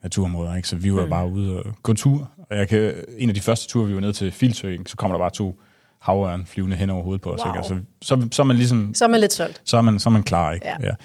naturområder, 0.04 0.56
ikke? 0.56 0.68
så 0.68 0.76
vi 0.76 0.94
var 0.94 1.04
mm. 1.04 1.10
bare 1.10 1.28
ude 1.28 1.64
og 1.64 1.76
gå 1.84 1.94
tur. 1.94 2.32
Og 2.50 2.58
jeg 2.58 2.68
kan, 2.68 2.94
en 3.18 3.30
af 3.30 3.36
de 3.36 3.42
første 3.42 3.68
ture, 3.68 3.88
vi 3.88 3.94
var 3.94 4.02
ned 4.02 4.14
til 4.14 4.32
Filsø, 4.32 4.78
så 4.86 4.96
kommer 4.96 5.18
der 5.18 5.24
bare 5.24 5.32
to 5.32 5.60
havørn 6.00 6.46
flyvende 6.46 6.76
hen 6.76 6.90
over 6.90 7.04
hovedet 7.04 7.22
på 7.22 7.32
os. 7.32 7.40
Wow. 7.46 7.56
Ikke? 7.56 7.68
Så, 7.68 7.80
så, 8.02 8.28
så, 8.32 8.42
er 8.42 8.46
man 8.46 8.56
ligesom... 8.56 8.94
Så 8.94 9.06
er 9.06 9.10
man 9.10 9.20
lidt 9.20 9.34
solgt. 9.34 9.62
Så 9.66 9.78
er 9.78 9.82
man, 9.82 10.00
så 10.00 10.10
er 10.10 10.12
man 10.12 10.24
klar, 10.24 10.52
ikke? 10.52 10.68
Ja. 10.68 10.96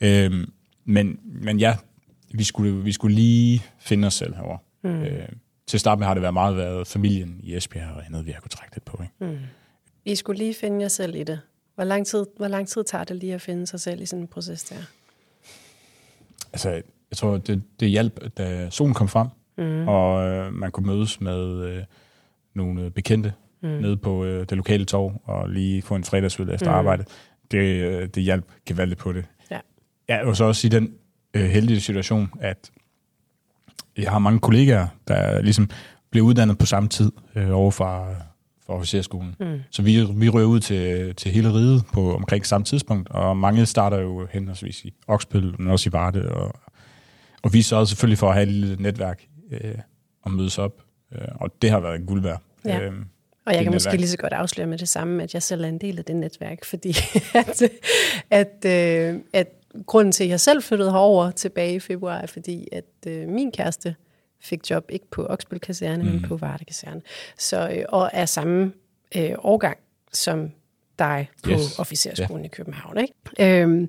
ja. 0.00 0.24
Øhm, 0.24 0.52
men, 0.84 1.18
men 1.24 1.58
ja, 1.58 1.76
vi 2.34 2.44
skulle, 2.44 2.84
vi 2.84 2.92
skulle 2.92 3.14
lige 3.14 3.62
finde 3.78 4.06
os 4.06 4.14
selv 4.14 4.34
herovre. 4.34 4.58
Mm. 4.84 5.02
Øh, 5.02 5.28
til 5.66 5.76
at 5.76 5.80
starte 5.80 5.98
med 5.98 6.06
har 6.06 6.14
det 6.14 6.22
været 6.22 6.34
meget 6.34 6.56
været 6.56 6.86
familien 6.86 7.40
i 7.42 7.56
Esbjerg 7.56 7.96
og 7.96 8.06
andet, 8.06 8.26
vi 8.26 8.30
har 8.30 8.40
kunne 8.40 8.50
trække 8.50 8.76
lidt 8.76 8.84
på. 8.84 9.02
Ikke? 9.02 9.32
Mm. 9.32 9.38
I 10.04 10.14
skulle 10.14 10.38
lige 10.38 10.54
finde 10.54 10.80
jer 10.80 10.88
selv 10.88 11.14
i 11.14 11.24
det. 11.24 11.40
Hvor 11.74 11.84
lang, 11.84 12.06
tid, 12.06 12.26
hvor 12.36 12.48
lang 12.48 12.68
tid 12.68 12.84
tager 12.84 13.04
det 13.04 13.16
lige 13.16 13.34
at 13.34 13.40
finde 13.40 13.66
sig 13.66 13.80
selv 13.80 14.00
i 14.00 14.06
sådan 14.06 14.22
en 14.22 14.28
proces 14.28 14.64
der? 14.64 14.76
Altså, 16.52 16.70
jeg 17.10 17.16
tror, 17.16 17.36
det, 17.36 17.62
det 17.80 17.90
hjalp, 17.90 18.20
da 18.38 18.70
solen 18.70 18.94
kom 18.94 19.08
frem, 19.08 19.28
mm. 19.58 19.88
og 19.88 20.28
øh, 20.28 20.52
man 20.52 20.70
kunne 20.70 20.86
mødes 20.86 21.20
med 21.20 21.64
øh, 21.64 21.82
nogle 22.54 22.90
bekendte 22.90 23.32
mm. 23.62 23.68
nede 23.68 23.96
på 23.96 24.24
øh, 24.24 24.40
det 24.40 24.52
lokale 24.52 24.84
torv, 24.84 25.22
og 25.24 25.48
lige 25.48 25.82
få 25.82 25.94
en 25.94 26.04
fredagsud 26.04 26.48
efter 26.48 26.70
mm. 26.70 26.76
arbejde. 26.76 27.04
Det, 27.50 27.58
øh, 27.58 28.08
det 28.08 28.22
hjalp 28.22 28.44
gevaldigt 28.66 29.00
på 29.00 29.12
det. 29.12 29.24
Ja. 29.50 29.58
Jeg 30.08 30.26
vil 30.26 30.36
så 30.36 30.44
også 30.44 30.60
sige 30.60 30.70
den 30.70 30.94
øh, 31.34 31.44
heldige 31.44 31.80
situation, 31.80 32.30
at 32.40 32.70
jeg 33.96 34.10
har 34.10 34.18
mange 34.18 34.40
kollegaer, 34.40 34.86
der 35.08 35.42
ligesom 35.42 35.70
blev 36.10 36.22
uddannet 36.24 36.58
på 36.58 36.66
samme 36.66 36.88
tid 36.88 37.12
øh, 37.34 37.56
over 37.56 37.70
fra, 37.70 38.14
fra 38.66 38.74
officerskolen. 38.74 39.36
Mm. 39.40 39.60
Så 39.70 39.82
vi, 39.82 40.06
vi 40.14 40.28
rører 40.28 40.46
ud 40.46 40.60
til, 40.60 41.14
til 41.14 41.30
hele 41.30 41.52
riget 41.52 41.82
på 41.92 42.14
omkring 42.14 42.46
samme 42.46 42.64
tidspunkt, 42.64 43.10
og 43.10 43.36
mange 43.36 43.66
starter 43.66 43.98
jo 43.98 44.26
henholdsvis 44.30 44.84
i 44.84 44.94
Oksbøl, 45.06 45.54
men 45.58 45.70
også 45.70 45.88
i 45.88 45.92
Varde, 45.92 46.28
og, 46.28 46.52
og 47.42 47.52
vi 47.52 47.62
sørger 47.62 47.84
selvfølgelig 47.84 48.18
for 48.18 48.28
at 48.28 48.34
have 48.34 48.42
et 48.42 48.52
lille 48.52 48.76
netværk 48.82 49.26
øh, 49.50 49.74
og 50.22 50.30
mødes 50.30 50.58
op, 50.58 50.82
øh, 51.12 51.28
og 51.34 51.62
det 51.62 51.70
har 51.70 51.80
været 51.80 52.06
guld 52.06 52.22
værd. 52.22 52.42
Ja. 52.64 52.80
Øh, 52.80 52.92
og 53.46 53.54
jeg 53.54 53.62
kan 53.62 53.72
måske 53.72 53.88
netværk. 53.88 54.00
lige 54.00 54.08
så 54.08 54.16
godt 54.16 54.32
afsløre 54.32 54.66
med 54.66 54.78
det 54.78 54.88
samme, 54.88 55.22
at 55.22 55.34
jeg 55.34 55.42
selv 55.42 55.64
er 55.64 55.68
en 55.68 55.78
del 55.78 55.98
af 55.98 56.04
det 56.04 56.16
netværk, 56.16 56.64
fordi 56.64 56.88
at, 57.34 57.62
at, 58.30 58.64
øh, 58.66 59.20
at 59.32 59.48
grunden 59.86 60.12
til, 60.12 60.24
at 60.24 60.30
jeg 60.30 60.40
selv 60.40 60.62
flyttede 60.62 60.90
herover 60.90 61.30
tilbage 61.30 61.74
i 61.74 61.80
februar, 61.80 62.18
er 62.18 62.26
fordi, 62.26 62.68
at 62.72 62.84
øh, 63.06 63.28
min 63.28 63.52
kæreste 63.52 63.94
fik 64.40 64.70
job 64.70 64.84
ikke 64.88 65.10
på 65.10 65.26
Oksbøl 65.26 65.60
Kaserne, 65.60 66.02
mm. 66.02 66.10
men 66.10 66.22
på 66.22 66.36
Varde 66.36 66.64
Kaserne. 66.64 67.02
Så, 67.38 67.70
øh, 67.70 67.84
og 67.88 68.10
er 68.12 68.26
samme 68.26 68.72
øh, 69.16 69.34
årgang 69.38 69.78
som 70.12 70.50
dig 70.98 71.28
på 71.42 71.50
yes. 71.50 71.78
officerskolen 71.78 72.36
yeah. 72.36 72.44
i 72.44 72.48
København. 72.48 72.98
Ikke? 72.98 73.62
Øhm, 73.62 73.88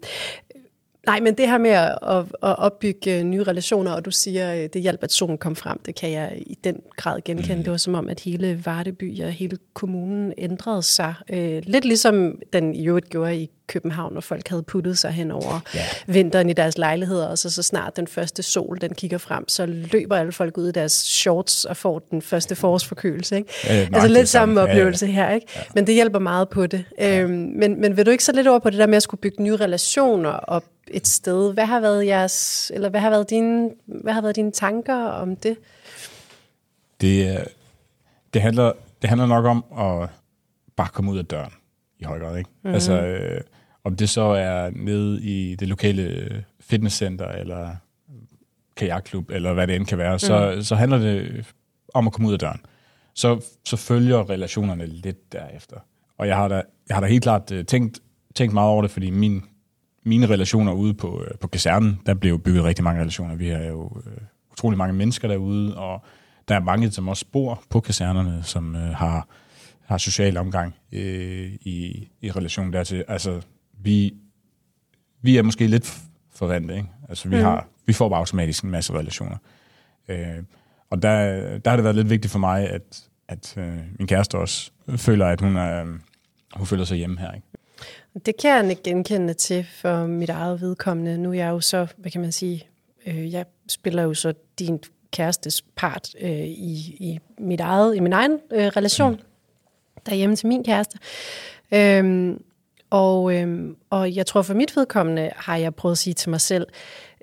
Nej, 1.08 1.20
men 1.20 1.34
det 1.34 1.48
her 1.48 1.58
med 1.58 1.70
at, 1.70 1.98
at, 2.02 2.18
at 2.18 2.60
opbygge 2.60 3.24
nye 3.24 3.44
relationer, 3.44 3.92
og 3.92 4.06
du 4.06 4.12
siger, 4.12 4.54
øh, 4.54 4.70
det 4.74 4.82
hjælper, 4.82 5.04
at 5.04 5.12
solen 5.12 5.38
kom 5.38 5.56
frem, 5.56 5.80
det 5.86 5.96
kan 5.96 6.12
jeg 6.12 6.34
i 6.36 6.58
den 6.64 6.76
grad 6.98 7.22
genkende. 7.26 7.56
Mm. 7.56 7.64
Det 7.64 7.72
var 7.72 7.78
som 7.78 7.96
om, 7.96 8.10
at 8.10 8.20
hele 8.20 8.62
Vardeby 8.66 9.24
og 9.24 9.32
hele 9.32 9.58
kommunen 9.74 10.34
ændrede 10.38 10.84
sig. 10.84 11.14
Øh, 11.30 11.62
lidt 11.64 11.86
ligesom 11.86 12.42
den 12.54 12.76
i 12.76 12.88
øvrigt 12.88 13.10
gjorde 13.10 13.38
i 13.38 13.50
København, 13.68 14.12
hvor 14.12 14.22
folk 14.22 14.48
havde 14.48 14.64
puttet 14.64 14.98
sig 14.98 15.12
hen 15.12 15.32
over 15.32 15.60
yeah. 15.76 16.16
vinteren 16.16 16.50
i 16.50 16.54
deres 16.54 16.78
lejligheder, 16.78 17.28
og 17.28 17.38
så, 17.38 17.50
så 17.50 17.64
snart 17.64 17.98
den 17.98 18.08
første 18.08 18.44
sol, 18.44 18.78
den 18.82 18.94
kigger 18.94 19.18
frem, 19.18 19.48
så 19.48 19.66
løber 19.66 20.16
alle 20.16 20.32
folk 20.32 20.58
ud 20.58 20.70
i 20.70 20.72
deres 20.72 20.92
shorts 20.92 21.66
og 21.66 21.78
får 21.78 22.00
den 22.00 22.22
første 22.22 22.56
forårsforkølelse. 22.56 23.38
Ikke? 23.38 23.54
Ja, 23.64 23.88
altså 23.94 24.08
lidt 24.08 24.30
samme 24.30 24.62
oplevelse 24.62 25.06
ja, 25.06 25.12
ja. 25.12 25.16
her, 25.16 25.34
ikke? 25.36 25.48
Ja. 25.56 25.62
men 25.76 25.88
det 25.88 25.96
hjælper 25.96 26.20
meget 26.20 26.50
på 26.50 26.68
det. 26.68 26.84
Ja. 27.00 27.20
Øhm, 27.20 27.32
men, 27.32 27.82
men 27.82 27.98
vil 27.98 28.06
du 28.06 28.12
ikke 28.12 28.24
så 28.24 28.32
lidt 28.32 28.48
over 28.48 28.60
på 28.60 28.70
det 28.70 28.80
der 28.80 28.88
med 28.88 28.96
at 28.96 29.04
skulle 29.04 29.22
bygge 29.22 29.44
nye 29.44 29.56
relationer 29.56 30.30
op 30.30 30.64
et 30.92 31.08
sted? 31.08 31.54
Hvad 31.54 31.66
har 31.66 31.80
været 31.80 32.06
jeres, 32.06 32.72
eller 32.76 32.90
hvad 32.90 33.00
har 33.00 33.10
været 33.10 33.30
dine, 33.30 33.70
hvad 33.86 34.14
har 34.14 34.22
været 34.22 34.36
dine 34.36 34.52
tanker 34.52 34.96
om 34.96 35.36
det? 35.36 35.58
Det, 37.02 37.48
det, 38.34 38.42
handler, 38.42 38.72
det 39.02 39.10
handler 39.10 39.28
nok 39.28 39.46
om 39.46 39.66
at 39.80 40.10
bare 40.76 40.88
komme 40.94 41.12
ud 41.12 41.18
af 41.18 41.26
døren 41.26 41.52
i 42.00 42.04
høj 42.04 42.20
grad. 42.20 42.38
Ikke? 42.38 42.50
Mm-hmm. 42.50 42.74
Altså, 42.74 43.02
øh, 43.02 43.42
om 43.84 43.96
det 43.96 44.10
så 44.10 44.22
er 44.22 44.70
nede 44.76 45.22
i 45.22 45.56
det 45.56 45.68
lokale 45.68 46.46
fitnesscenter, 46.60 47.28
eller 47.28 47.76
kajakklub, 48.76 49.30
eller 49.30 49.54
hvad 49.54 49.68
det 49.68 49.76
end 49.76 49.86
kan 49.86 49.98
være, 49.98 50.14
mm. 50.14 50.20
så, 50.20 50.58
så 50.62 50.76
handler 50.76 50.98
det 50.98 51.46
om 51.94 52.08
at 52.08 52.14
komme 52.14 52.28
ud 52.28 52.34
af 52.34 52.40
døren. 52.40 52.62
Så, 53.14 53.46
så 53.66 53.78
følger 53.78 54.30
relationerne 54.30 54.86
lidt 54.86 55.34
derefter. 55.34 55.76
Og 56.18 56.28
jeg 56.28 56.36
har 56.36 56.48
da, 56.48 56.64
jeg 56.90 56.96
har 56.96 57.02
da 57.02 57.08
helt 57.08 57.24
klart 57.24 57.52
uh, 57.52 57.66
tænkt, 57.66 58.00
tænkt 58.36 58.54
meget 58.54 58.70
over 58.70 58.82
det, 58.82 58.92
fordi 58.92 59.10
min, 59.10 59.44
mine 60.04 60.30
relationer 60.30 60.74
ude 60.74 60.94
på, 60.94 61.18
uh, 61.18 61.38
på 61.40 61.48
kasernen, 61.48 62.00
der 62.06 62.14
blev 62.14 62.40
bygget 62.40 62.64
rigtig 62.64 62.84
mange 62.84 63.02
relationer. 63.02 63.36
Vi 63.36 63.48
har 63.48 63.60
jo 63.60 63.82
uh, 63.82 64.02
utrolig 64.52 64.78
mange 64.78 64.94
mennesker 64.94 65.28
derude, 65.28 65.78
og 65.78 66.06
der 66.48 66.56
er 66.56 66.60
mange, 66.60 66.92
som 66.92 67.08
også 67.08 67.26
bor 67.32 67.64
på 67.70 67.80
kasernerne, 67.80 68.44
som 68.44 68.76
uh, 68.76 68.82
har, 68.82 69.28
har 69.86 69.98
social 69.98 70.38
omgang 70.38 70.76
uh, 70.94 71.00
i, 71.00 72.10
i 72.22 72.32
relation 72.32 72.74
dertil. 72.74 73.04
Altså, 73.08 73.42
vi, 73.74 74.14
vi 75.22 75.38
er 75.38 75.42
måske 75.42 75.68
lidt 75.68 75.98
forvandte, 76.36 76.76
ikke? 76.76 76.90
Altså, 77.10 77.30
vi, 77.30 77.36
mm. 77.36 77.42
har, 77.42 77.68
vi 77.86 77.94
får 77.94 78.10
bare 78.10 78.20
automatisk 78.20 78.64
en 78.64 78.72
masse 78.72 78.94
relationer. 78.94 79.38
Øh, 80.08 80.44
og 80.90 81.02
der, 81.02 81.58
der 81.58 81.70
har 81.70 81.78
det 81.78 81.84
været 81.84 81.96
lidt 81.96 82.10
vigtigt 82.10 82.32
for 82.32 82.40
mig, 82.40 82.70
at, 82.70 83.10
at 83.28 83.58
øh, 83.58 83.78
min 84.00 84.08
kæreste 84.08 84.38
også 84.38 84.72
føler, 84.98 85.26
at 85.26 85.42
hun, 85.42 85.56
er, 85.56 85.86
hun 86.56 86.68
føler 86.68 86.84
sig 86.84 86.98
hjemme 86.98 87.20
her, 87.20 87.32
ikke? 87.32 87.48
Det 88.26 88.38
kan 88.38 88.64
jeg 88.64 88.70
ikke 88.70 88.84
genkende 88.84 89.34
til 89.34 89.66
for 89.74 90.06
mit 90.06 90.30
eget 90.30 90.62
vedkommende. 90.62 91.18
Nu 91.18 91.30
er 91.30 91.34
jeg 91.34 91.50
jo 91.50 91.60
så, 91.60 91.88
hvad 91.98 92.12
kan 92.12 92.22
man 92.22 92.32
sige, 92.32 92.68
øh, 93.06 93.34
jeg 93.34 93.46
spiller 93.68 94.04
jo 94.04 94.14
så 94.14 94.34
din 94.60 94.80
kærestes 95.12 95.62
part 95.76 96.10
øh, 96.22 96.32
i, 96.32 96.98
i, 97.00 97.20
mit 97.38 97.60
eget, 97.60 97.96
i 97.96 98.00
min 98.00 98.14
egen 98.14 98.40
øh, 98.52 98.68
relation 98.68 99.12
mm. 99.12 99.20
derhjemme 100.06 100.36
til 100.36 100.48
min 100.48 100.64
kæreste. 100.64 100.98
Øh, 101.72 102.36
og, 102.90 103.34
øh, 103.34 103.76
og 103.90 104.16
jeg 104.16 104.26
tror 104.26 104.42
for 104.42 104.54
mit 104.54 104.76
vedkommende 104.76 105.32
har 105.36 105.58
jeg 105.58 105.76
prøvet 105.76 105.94
at 105.94 105.98
sige 105.98 106.14
til 106.14 106.30
mig 106.30 106.42
selv, 106.42 106.68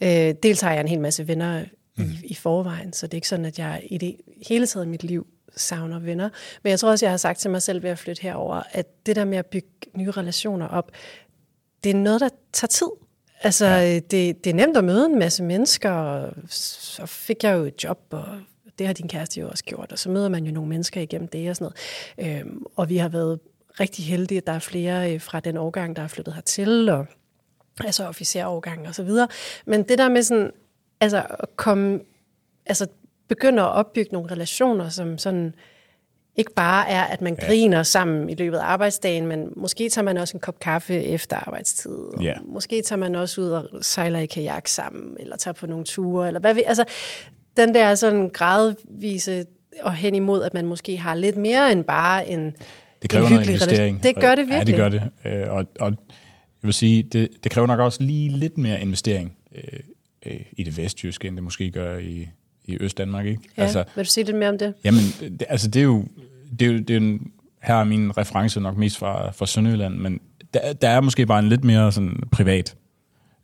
øh, 0.03 0.35
dels 0.43 0.61
har 0.61 0.73
jeg 0.73 0.81
en 0.81 0.89
hel 0.89 1.01
masse 1.01 1.29
venner 1.29 1.65
mm. 1.97 2.05
i, 2.05 2.27
i 2.27 2.35
forvejen, 2.35 2.93
så 2.93 3.07
det 3.07 3.15
er 3.15 3.19
ikke 3.19 3.29
sådan, 3.29 3.45
at 3.45 3.59
jeg 3.59 3.83
i 3.91 3.99
det 3.99 4.17
hele 4.49 4.67
taget 4.67 4.87
i 4.87 4.89
mit 4.89 5.03
liv 5.03 5.27
savner 5.57 5.99
venner. 5.99 6.29
Men 6.63 6.71
jeg 6.71 6.81
tror 6.81 6.91
også, 6.91 7.07
jeg 7.07 7.13
har 7.13 7.17
sagt 7.17 7.39
til 7.39 7.51
mig 7.51 7.63
selv 7.63 7.83
ved 7.83 7.91
at 7.91 7.99
flytte 7.99 8.23
herover, 8.23 8.63
at 8.73 9.07
det 9.07 9.17
der 9.17 9.25
med 9.25 9.39
at 9.39 9.47
bygge 9.47 9.69
nye 9.95 10.11
relationer 10.11 10.69
op, 10.69 10.93
det 11.85 11.91
er 11.91 11.95
noget, 11.95 12.21
der 12.21 12.29
tager 12.53 12.69
tid. 12.69 12.89
Altså, 13.43 13.67
ja. 13.67 13.95
det, 13.95 14.45
det 14.45 14.47
er 14.47 14.55
nemt 14.55 14.77
at 14.77 14.85
møde 14.85 15.07
en 15.07 15.19
masse 15.19 15.43
mennesker, 15.43 15.91
og 15.91 16.33
så 16.49 17.07
fik 17.07 17.45
jeg 17.45 17.59
jo 17.59 17.65
et 17.65 17.85
job, 17.85 17.99
og 18.11 18.27
det 18.79 18.87
har 18.87 18.95
din 18.95 19.09
kæreste 19.09 19.41
jo 19.41 19.49
også 19.49 19.65
gjort, 19.65 19.93
og 19.93 19.99
så 19.99 20.11
møder 20.11 20.29
man 20.29 20.45
jo 20.45 20.53
nogle 20.53 20.69
mennesker 20.69 21.01
igennem 21.01 21.29
det 21.29 21.51
og 21.51 21.57
sådan 21.57 21.73
noget. 22.19 22.41
Øhm, 22.41 22.63
og 22.77 22.89
vi 22.89 22.97
har 22.97 23.09
været 23.09 23.41
rigtig 23.81 24.05
heldige, 24.05 24.39
at 24.39 24.47
der 24.47 24.53
er 24.53 24.59
flere 24.59 25.15
øh, 25.15 25.21
fra 25.21 25.41
den 25.41 25.57
årgang, 25.57 25.97
der 25.97 26.03
er 26.03 26.07
flyttet 26.07 26.35
hertil, 26.35 26.89
og 26.89 27.07
altså 27.81 28.07
officerårgang 28.07 28.89
og 28.89 28.95
så 28.95 29.03
videre. 29.03 29.29
Men 29.67 29.83
det 29.83 29.99
der 29.99 30.09
med 30.09 30.23
sådan, 30.23 30.51
altså 31.01 31.27
at 31.39 31.57
komme, 31.57 32.01
altså 32.67 32.87
begynde 33.29 33.63
at 33.63 33.69
opbygge 33.69 34.13
nogle 34.13 34.31
relationer, 34.31 34.89
som 34.89 35.19
sådan 35.19 35.55
ikke 36.37 36.53
bare 36.53 36.89
er, 36.89 37.03
at 37.03 37.21
man 37.21 37.37
griner 37.37 37.83
sammen 37.83 38.31
i 38.31 38.35
løbet 38.35 38.59
af 38.59 38.65
arbejdsdagen, 38.65 39.27
men 39.27 39.53
måske 39.57 39.89
tager 39.89 40.05
man 40.05 40.17
også 40.17 40.37
en 40.37 40.41
kop 40.41 40.59
kaffe 40.59 41.03
efter 41.03 41.37
arbejdstid. 41.37 41.99
Ja. 42.21 42.35
Måske 42.45 42.83
tager 42.83 42.99
man 43.01 43.15
også 43.15 43.41
ud 43.41 43.51
og 43.51 43.69
sejler 43.81 44.19
i 44.19 44.27
kajak 44.27 44.69
sammen, 44.69 45.17
eller 45.21 45.37
tager 45.37 45.53
på 45.53 45.67
nogle 45.67 45.85
ture, 45.85 46.27
eller 46.27 46.41
hvad 46.41 46.55
vi, 46.55 46.63
altså 46.67 46.85
den 47.57 47.75
der 47.75 47.95
sådan 47.95 48.29
gradvise 48.29 49.47
og 49.83 49.95
hen 49.95 50.15
imod, 50.15 50.43
at 50.43 50.55
man 50.55 50.67
måske 50.67 50.97
har 50.97 51.15
lidt 51.15 51.37
mere 51.37 51.73
end 51.73 51.85
bare 51.85 52.29
en 52.29 52.55
det 53.03 53.11
kræver 53.11 53.29
noget 53.29 53.47
investering. 53.47 54.03
Det 54.03 54.17
gør 54.17 54.35
det 54.35 54.49
virkelig. 54.49 54.79
Ja, 54.79 54.85
det 54.85 54.93
gør 54.93 55.09
det. 55.33 55.43
Øh, 55.43 55.53
og, 55.53 55.67
og 55.81 55.91
jeg 55.91 56.69
vil 56.69 56.75
sige, 56.75 57.03
det, 57.03 57.29
det 57.45 57.53
kræver 57.53 57.67
nok 57.67 57.81
også 57.81 58.03
lige 58.03 58.29
lidt 58.29 58.59
mere 58.59 58.81
investering 58.81 59.37
øh, 59.55 59.81
øh, 60.27 60.41
i 60.53 60.63
det 60.63 60.77
vestjyske, 60.77 61.29
end 61.29 61.37
det 61.37 61.45
måske 61.45 61.71
gør 61.71 61.99
i, 61.99 62.29
i 62.65 62.77
Øst-Danmark. 62.81 63.27
Ikke? 63.27 63.43
Ja, 63.57 63.63
altså, 63.63 63.85
vil 63.95 64.05
du 64.05 64.11
sige 64.11 64.25
lidt 64.25 64.37
mere 64.37 64.49
om 64.49 64.59
det? 64.59 64.75
Jamen, 64.85 65.01
det, 65.21 65.43
altså 65.49 65.69
det 65.69 65.81
er 65.81 65.85
jo, 65.85 66.05
det 66.59 66.69
er 66.69 66.73
jo, 66.73 66.79
det 66.79 66.91
er 66.91 66.97
en, 66.97 67.31
her 67.63 67.75
er 67.75 67.85
min 67.85 68.19
reference 68.19 68.61
nok 68.61 68.77
mest 68.77 68.99
fra, 68.99 69.31
fra 69.31 69.47
Sønderjylland, 69.47 69.95
men 69.95 70.21
der, 70.55 70.73
der 70.73 70.89
er 70.89 71.01
måske 71.01 71.27
bare 71.27 71.39
en 71.39 71.49
lidt 71.49 71.65
mere 71.65 71.93
sådan 71.93 72.23
privat 72.33 72.77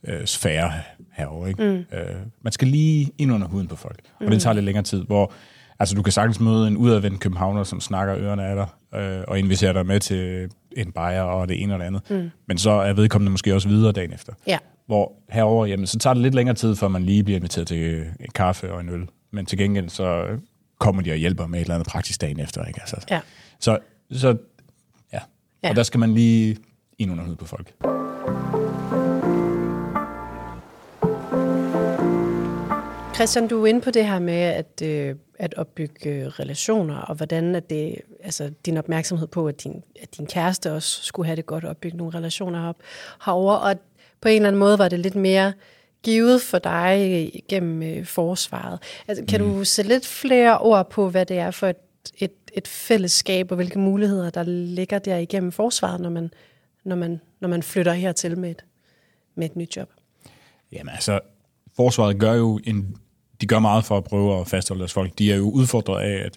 øh, 0.09 0.27
sfære 0.27 0.73
herovre. 1.13 1.49
Ikke? 1.49 1.65
Mm. 1.65 1.99
Øh, 1.99 2.17
man 2.43 2.53
skal 2.53 2.69
lige 2.69 3.11
ind 3.19 3.33
under 3.33 3.49
huden 3.49 3.69
på 3.69 3.77
folk, 3.77 4.01
og 4.19 4.25
mm. 4.25 4.31
det 4.31 4.43
tager 4.43 4.55
lidt 4.55 4.65
længere 4.65 4.85
tid, 4.85 5.05
hvor 5.05 5.33
Altså, 5.81 5.95
du 5.95 6.03
kan 6.03 6.13
sagtens 6.13 6.41
møde 6.41 6.69
en 6.69 6.77
udadvendt 6.77 7.21
københavner, 7.21 7.65
som 7.65 7.81
snakker 7.81 8.17
ørerne 8.17 8.45
af 8.45 8.57
dig, 8.57 9.01
øh, 9.01 9.25
og 9.29 9.39
inviterer 9.39 9.73
dig 9.73 9.87
med 9.87 10.01
til 10.01 10.51
en 10.77 10.93
bajer 10.93 11.23
og 11.23 11.49
det 11.49 11.63
ene 11.63 11.75
og 11.75 11.81
det 11.81 11.87
andet. 11.87 12.11
Mm. 12.11 12.31
Men 12.47 12.59
så 12.59 12.71
er 12.71 12.93
vedkommende 12.93 13.31
måske 13.31 13.55
også 13.55 13.69
videre 13.69 13.93
dagen 13.93 14.13
efter. 14.13 14.33
Ja. 14.47 14.59
Hvor 14.91 15.13
herover 15.29 15.67
jamen, 15.67 15.87
så 15.87 15.99
tager 15.99 16.15
det 16.15 16.23
lidt 16.23 16.35
længere 16.35 16.57
tid, 16.57 16.77
før 16.77 16.89
man 16.89 17.03
lige 17.03 17.25
bliver 17.25 17.37
inviteret 17.37 17.67
til 17.67 18.01
en 18.01 18.31
kaffe 18.35 18.73
og 18.73 18.81
en 18.81 18.89
øl. 18.89 19.09
Men 19.31 19.47
til 19.47 19.59
gengæld, 19.59 19.89
så 19.89 20.27
kommer 20.79 21.03
de 21.03 21.11
og 21.11 21.17
hjælper 21.17 21.47
med 21.47 21.59
et 21.59 21.63
eller 21.63 21.75
andet 21.75 21.89
praktisk 21.89 22.21
dagen 22.21 22.41
efter. 22.41 22.65
Ikke? 22.65 22.81
Altså, 22.81 22.97
ja. 23.11 23.21
Så, 23.61 23.79
så 24.13 24.37
ja. 25.13 25.19
ja. 25.63 25.71
Og 25.71 25.77
der 25.77 25.83
skal 25.83 26.01
man 26.01 26.15
lige 26.15 26.57
ind 26.99 27.13
under 27.13 27.35
på 27.35 27.45
folk. 27.45 27.75
Christian, 33.15 33.49
du 33.49 33.63
er 33.63 33.67
inde 33.67 33.81
på 33.81 33.91
det 33.91 34.07
her 34.07 34.19
med 34.19 34.35
at, 34.35 34.83
øh, 34.83 35.17
at 35.39 35.55
opbygge 35.55 36.11
øh, 36.11 36.27
relationer, 36.27 36.97
og 36.97 37.15
hvordan 37.15 37.55
at 37.55 37.71
det, 37.71 37.97
altså 38.25 38.51
din 38.67 38.77
opmærksomhed 38.77 39.27
på, 39.27 39.49
at 39.49 39.65
din, 39.65 39.83
at 40.03 40.17
din 40.17 40.27
kæreste 40.27 40.73
også 40.73 41.03
skulle 41.03 41.27
have 41.27 41.37
det 41.37 41.47
godt 41.47 41.65
at 41.65 41.71
opbygge 41.71 41.97
nogle 41.97 42.19
relationer 42.19 42.69
op 42.69 42.77
herover, 43.25 43.55
og 43.55 43.75
på 44.21 44.29
en 44.29 44.37
eller 44.37 44.49
anden 44.49 44.59
måde 44.59 44.79
var 44.79 44.89
det 44.89 44.99
lidt 44.99 45.15
mere 45.15 45.53
givet 46.03 46.43
for 46.43 46.59
dig 46.59 47.31
gennem 47.49 47.83
øh, 47.83 48.05
forsvaret. 48.05 48.79
Altså, 49.09 49.25
kan 49.29 49.45
mm. 49.45 49.49
du 49.49 49.65
sætte 49.65 49.89
lidt 49.89 50.07
flere 50.07 50.59
ord 50.59 50.91
på, 50.91 51.11
hvad 51.11 51.27
det 51.27 51.39
er 51.39 51.51
for 51.51 51.67
et, 51.67 51.77
et, 52.19 52.33
et 52.55 52.69
fællesskab, 52.69 53.51
og 53.51 53.57
hvilke 53.57 53.79
muligheder, 53.79 54.31
der 54.31 54.43
ligger 54.43 54.99
der 54.99 55.17
igennem 55.17 55.53
forsvaret, 55.53 56.01
når 56.01 56.11
man, 56.11 56.31
når 56.85 56.97
man, 56.97 57.21
når 57.41 57.49
man 57.49 57.63
flytter 57.63 57.93
hertil 57.93 58.39
med 58.39 58.51
et, 58.51 58.65
med 59.35 59.47
et 59.47 59.57
nyt 59.57 59.77
job? 59.77 59.91
Jamen 60.73 60.95
altså, 60.95 61.21
forsvaret 61.77 62.19
gør 62.19 62.35
jo 62.35 62.61
en 62.65 62.97
de 63.41 63.47
gør 63.47 63.59
meget 63.59 63.85
for 63.85 63.97
at 63.97 64.05
prøve 64.05 64.41
at 64.41 64.49
fastholde 64.49 64.81
deres 64.81 64.93
folk. 64.93 65.19
De 65.19 65.33
er 65.33 65.37
jo 65.37 65.51
udfordret 65.51 66.03
af, 66.03 66.25
at, 66.27 66.37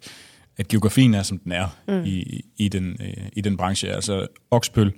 at 0.57 0.67
geografien 0.67 1.13
er, 1.13 1.23
som 1.23 1.39
den 1.39 1.51
er 1.51 1.77
mm. 1.87 2.03
i, 2.05 2.45
i, 2.57 2.69
den, 2.69 2.97
øh, 2.99 3.27
i 3.33 3.41
den 3.41 3.57
branche. 3.57 3.89
Altså, 3.89 4.27
Oksbøl 4.51 4.93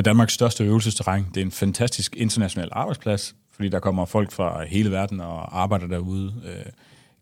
er 0.00 0.02
Danmarks 0.02 0.32
største 0.32 0.64
øvelsesterræn. 0.64 1.26
Det 1.34 1.40
er 1.40 1.44
en 1.44 1.50
fantastisk 1.50 2.16
international 2.16 2.68
arbejdsplads, 2.72 3.34
fordi 3.52 3.68
der 3.68 3.78
kommer 3.78 4.04
folk 4.04 4.32
fra 4.32 4.64
hele 4.64 4.90
verden 4.90 5.20
og 5.20 5.62
arbejder 5.62 5.86
derude. 5.86 6.34
Øh, 6.46 6.72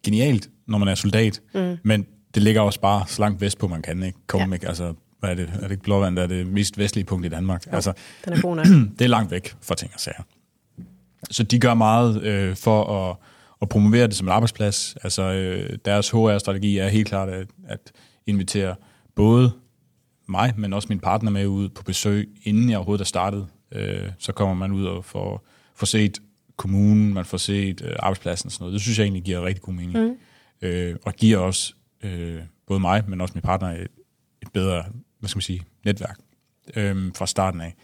genialt, 0.03 0.49
når 0.67 0.79
man 0.79 0.89
er 0.89 0.95
soldat, 0.95 1.41
mm. 1.55 1.77
men 1.83 2.07
det 2.35 2.43
ligger 2.43 2.61
også 2.61 2.81
bare 2.81 3.05
så 3.07 3.23
langt 3.23 3.41
vest 3.41 3.59
på, 3.59 3.69
man 3.69 3.83
kan. 3.83 4.03
Ikke? 4.03 4.19
Komme, 4.27 4.59
ja. 4.63 4.69
altså, 4.69 4.95
hvad 5.21 5.31
er 5.31 5.35
det? 5.35 5.51
Er 5.55 5.61
det 5.61 5.71
ikke 5.71 5.83
Blåvand, 5.83 6.17
der 6.17 6.23
er 6.23 6.27
det 6.27 6.47
mest 6.47 6.79
vestlige 6.79 7.05
punkt 7.05 7.27
i 7.27 7.29
Danmark? 7.29 7.67
Jo, 7.67 7.73
altså, 7.73 7.93
den 8.25 8.33
er 8.33 8.41
god 8.41 8.57
nok. 8.57 8.67
det 8.99 9.05
er 9.05 9.09
langt 9.09 9.31
væk 9.31 9.55
fra 9.63 9.75
ting 9.75 9.91
og 9.95 10.01
sager. 10.01 10.23
Så 11.31 11.43
de 11.43 11.59
gør 11.59 11.75
meget 11.75 12.23
øh, 12.23 12.57
for 12.57 13.09
at 13.11 13.17
at 13.63 13.69
promovere 13.69 14.07
det 14.07 14.15
som 14.15 14.27
en 14.27 14.33
arbejdsplads. 14.33 14.97
Altså, 15.03 15.23
øh, 15.23 15.79
deres 15.85 16.11
HR-strategi 16.11 16.79
er 16.79 16.89
helt 16.89 17.09
klart 17.09 17.29
at, 17.29 17.47
at 17.69 17.93
invitere 18.27 18.75
både 19.15 19.53
mig, 20.29 20.55
men 20.57 20.73
også 20.73 20.87
min 20.89 21.01
partner 21.01 21.31
med 21.31 21.47
ud 21.47 21.69
på 21.69 21.83
besøg, 21.83 22.29
inden 22.43 22.71
jeg 22.71 22.77
overhovedet 22.79 23.01
er 23.01 23.07
startet. 23.07 23.47
Øh, 23.73 24.11
så 24.19 24.33
kommer 24.33 24.55
man 24.55 24.73
ud 24.73 24.85
og 24.85 25.05
får, 25.05 25.47
får 25.75 25.87
set 25.87 26.19
kommunen, 26.57 27.15
man 27.15 27.25
får 27.25 27.39
set 27.39 27.83
øh, 27.85 27.97
arbejdspladsen 27.99 28.47
og 28.47 28.53
sådan 28.53 28.63
noget. 28.63 28.73
Det 28.73 28.81
synes 28.83 28.99
jeg 28.99 29.05
egentlig 29.05 29.23
giver 29.23 29.45
rigtig 29.45 29.63
god 29.63 29.75
mening. 29.75 29.99
Mm. 29.99 30.17
Øh, 30.63 30.97
og 31.05 31.15
giver 31.15 31.39
også 31.39 31.75
øh, 32.03 32.41
både 32.67 32.81
mig, 32.81 33.05
men 33.09 33.21
også 33.21 33.35
min 33.35 33.43
partner 33.43 33.69
et, 33.69 33.89
et 34.43 34.53
bedre, 34.53 34.85
hvad 35.19 35.29
skal 35.29 35.37
man 35.37 35.43
sige, 35.43 35.63
netværk 35.85 36.19
øh, 36.77 37.13
fra 37.15 37.27
starten 37.27 37.61
af. 37.61 37.75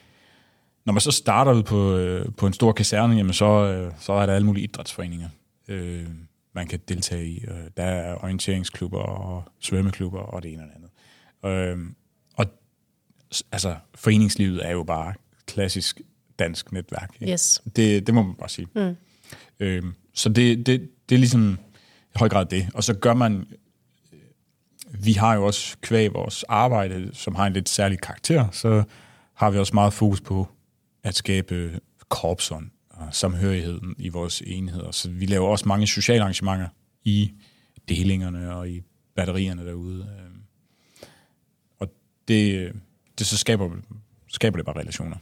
når 0.84 0.92
man 0.92 1.00
så 1.00 1.10
starter 1.10 1.52
ud 1.52 1.62
på, 1.62 1.96
øh, 1.96 2.26
på 2.36 2.46
en 2.46 2.52
stor 2.52 2.72
kaserne, 2.72 3.16
jamen 3.16 3.32
så, 3.32 3.46
øh, 3.46 3.92
så 3.98 4.12
er 4.12 4.26
der 4.26 4.34
alle 4.34 4.46
mulige 4.46 4.64
idrætsforeninger, 4.64 5.28
øh, 5.68 6.06
man 6.54 6.66
kan 6.66 6.80
deltage 6.88 7.26
i. 7.26 7.44
Øh, 7.48 7.70
der 7.76 7.84
er 7.84 8.24
orienteringsklubber 8.24 8.98
og 8.98 9.44
svømmeklubber 9.60 10.20
og 10.20 10.42
det 10.42 10.52
ene 10.52 10.62
og 10.62 10.68
det 10.68 10.74
andet. 10.74 11.78
Øh, 11.80 11.86
altså, 13.52 13.76
foreningslivet 13.94 14.66
er 14.66 14.70
jo 14.70 14.82
bare 14.82 15.14
klassisk 15.46 16.00
dansk 16.38 16.72
netværk. 16.72 17.16
Ikke? 17.20 17.32
Yes. 17.32 17.62
Det, 17.76 18.06
det 18.06 18.14
må 18.14 18.22
man 18.22 18.34
bare 18.34 18.48
sige. 18.48 18.68
Mm. 18.74 18.96
Øh, 19.60 19.82
så 20.14 20.28
det, 20.28 20.66
det, 20.66 20.90
det 21.08 21.14
er 21.14 21.18
ligesom 21.18 21.58
i 22.14 22.18
høj 22.18 22.28
grad 22.28 22.46
det. 22.46 22.68
Og 22.74 22.84
så 22.84 22.94
gør 22.94 23.14
man 23.14 23.46
vi 24.98 25.12
har 25.12 25.34
jo 25.34 25.46
også 25.46 25.76
kvæg 25.80 26.14
vores 26.14 26.42
arbejde, 26.42 27.10
som 27.12 27.34
har 27.34 27.46
en 27.46 27.52
lidt 27.52 27.68
særlig 27.68 28.00
karakter, 28.00 28.50
så 28.50 28.84
har 29.34 29.50
vi 29.50 29.58
også 29.58 29.74
meget 29.74 29.92
fokus 29.92 30.20
på 30.20 30.48
at 31.02 31.14
skabe 31.14 31.80
korpsånd 32.08 32.70
og 32.90 33.14
samhørigheden 33.14 33.94
i 33.98 34.08
vores 34.08 34.42
enheder. 34.46 34.90
Så 34.90 35.10
vi 35.10 35.26
laver 35.26 35.48
også 35.48 35.68
mange 35.68 35.86
sociale 35.86 36.22
arrangementer 36.22 36.68
i 37.04 37.32
delingerne 37.88 38.54
og 38.54 38.70
i 38.70 38.82
batterierne 39.16 39.66
derude. 39.66 40.08
Øhm, 40.20 40.42
og 41.78 41.92
det, 42.28 42.72
det 43.18 43.26
så 43.26 43.38
skaber, 43.38 43.70
skaber 44.28 44.56
det 44.56 44.66
bare 44.66 44.78
relationer. 44.78 45.16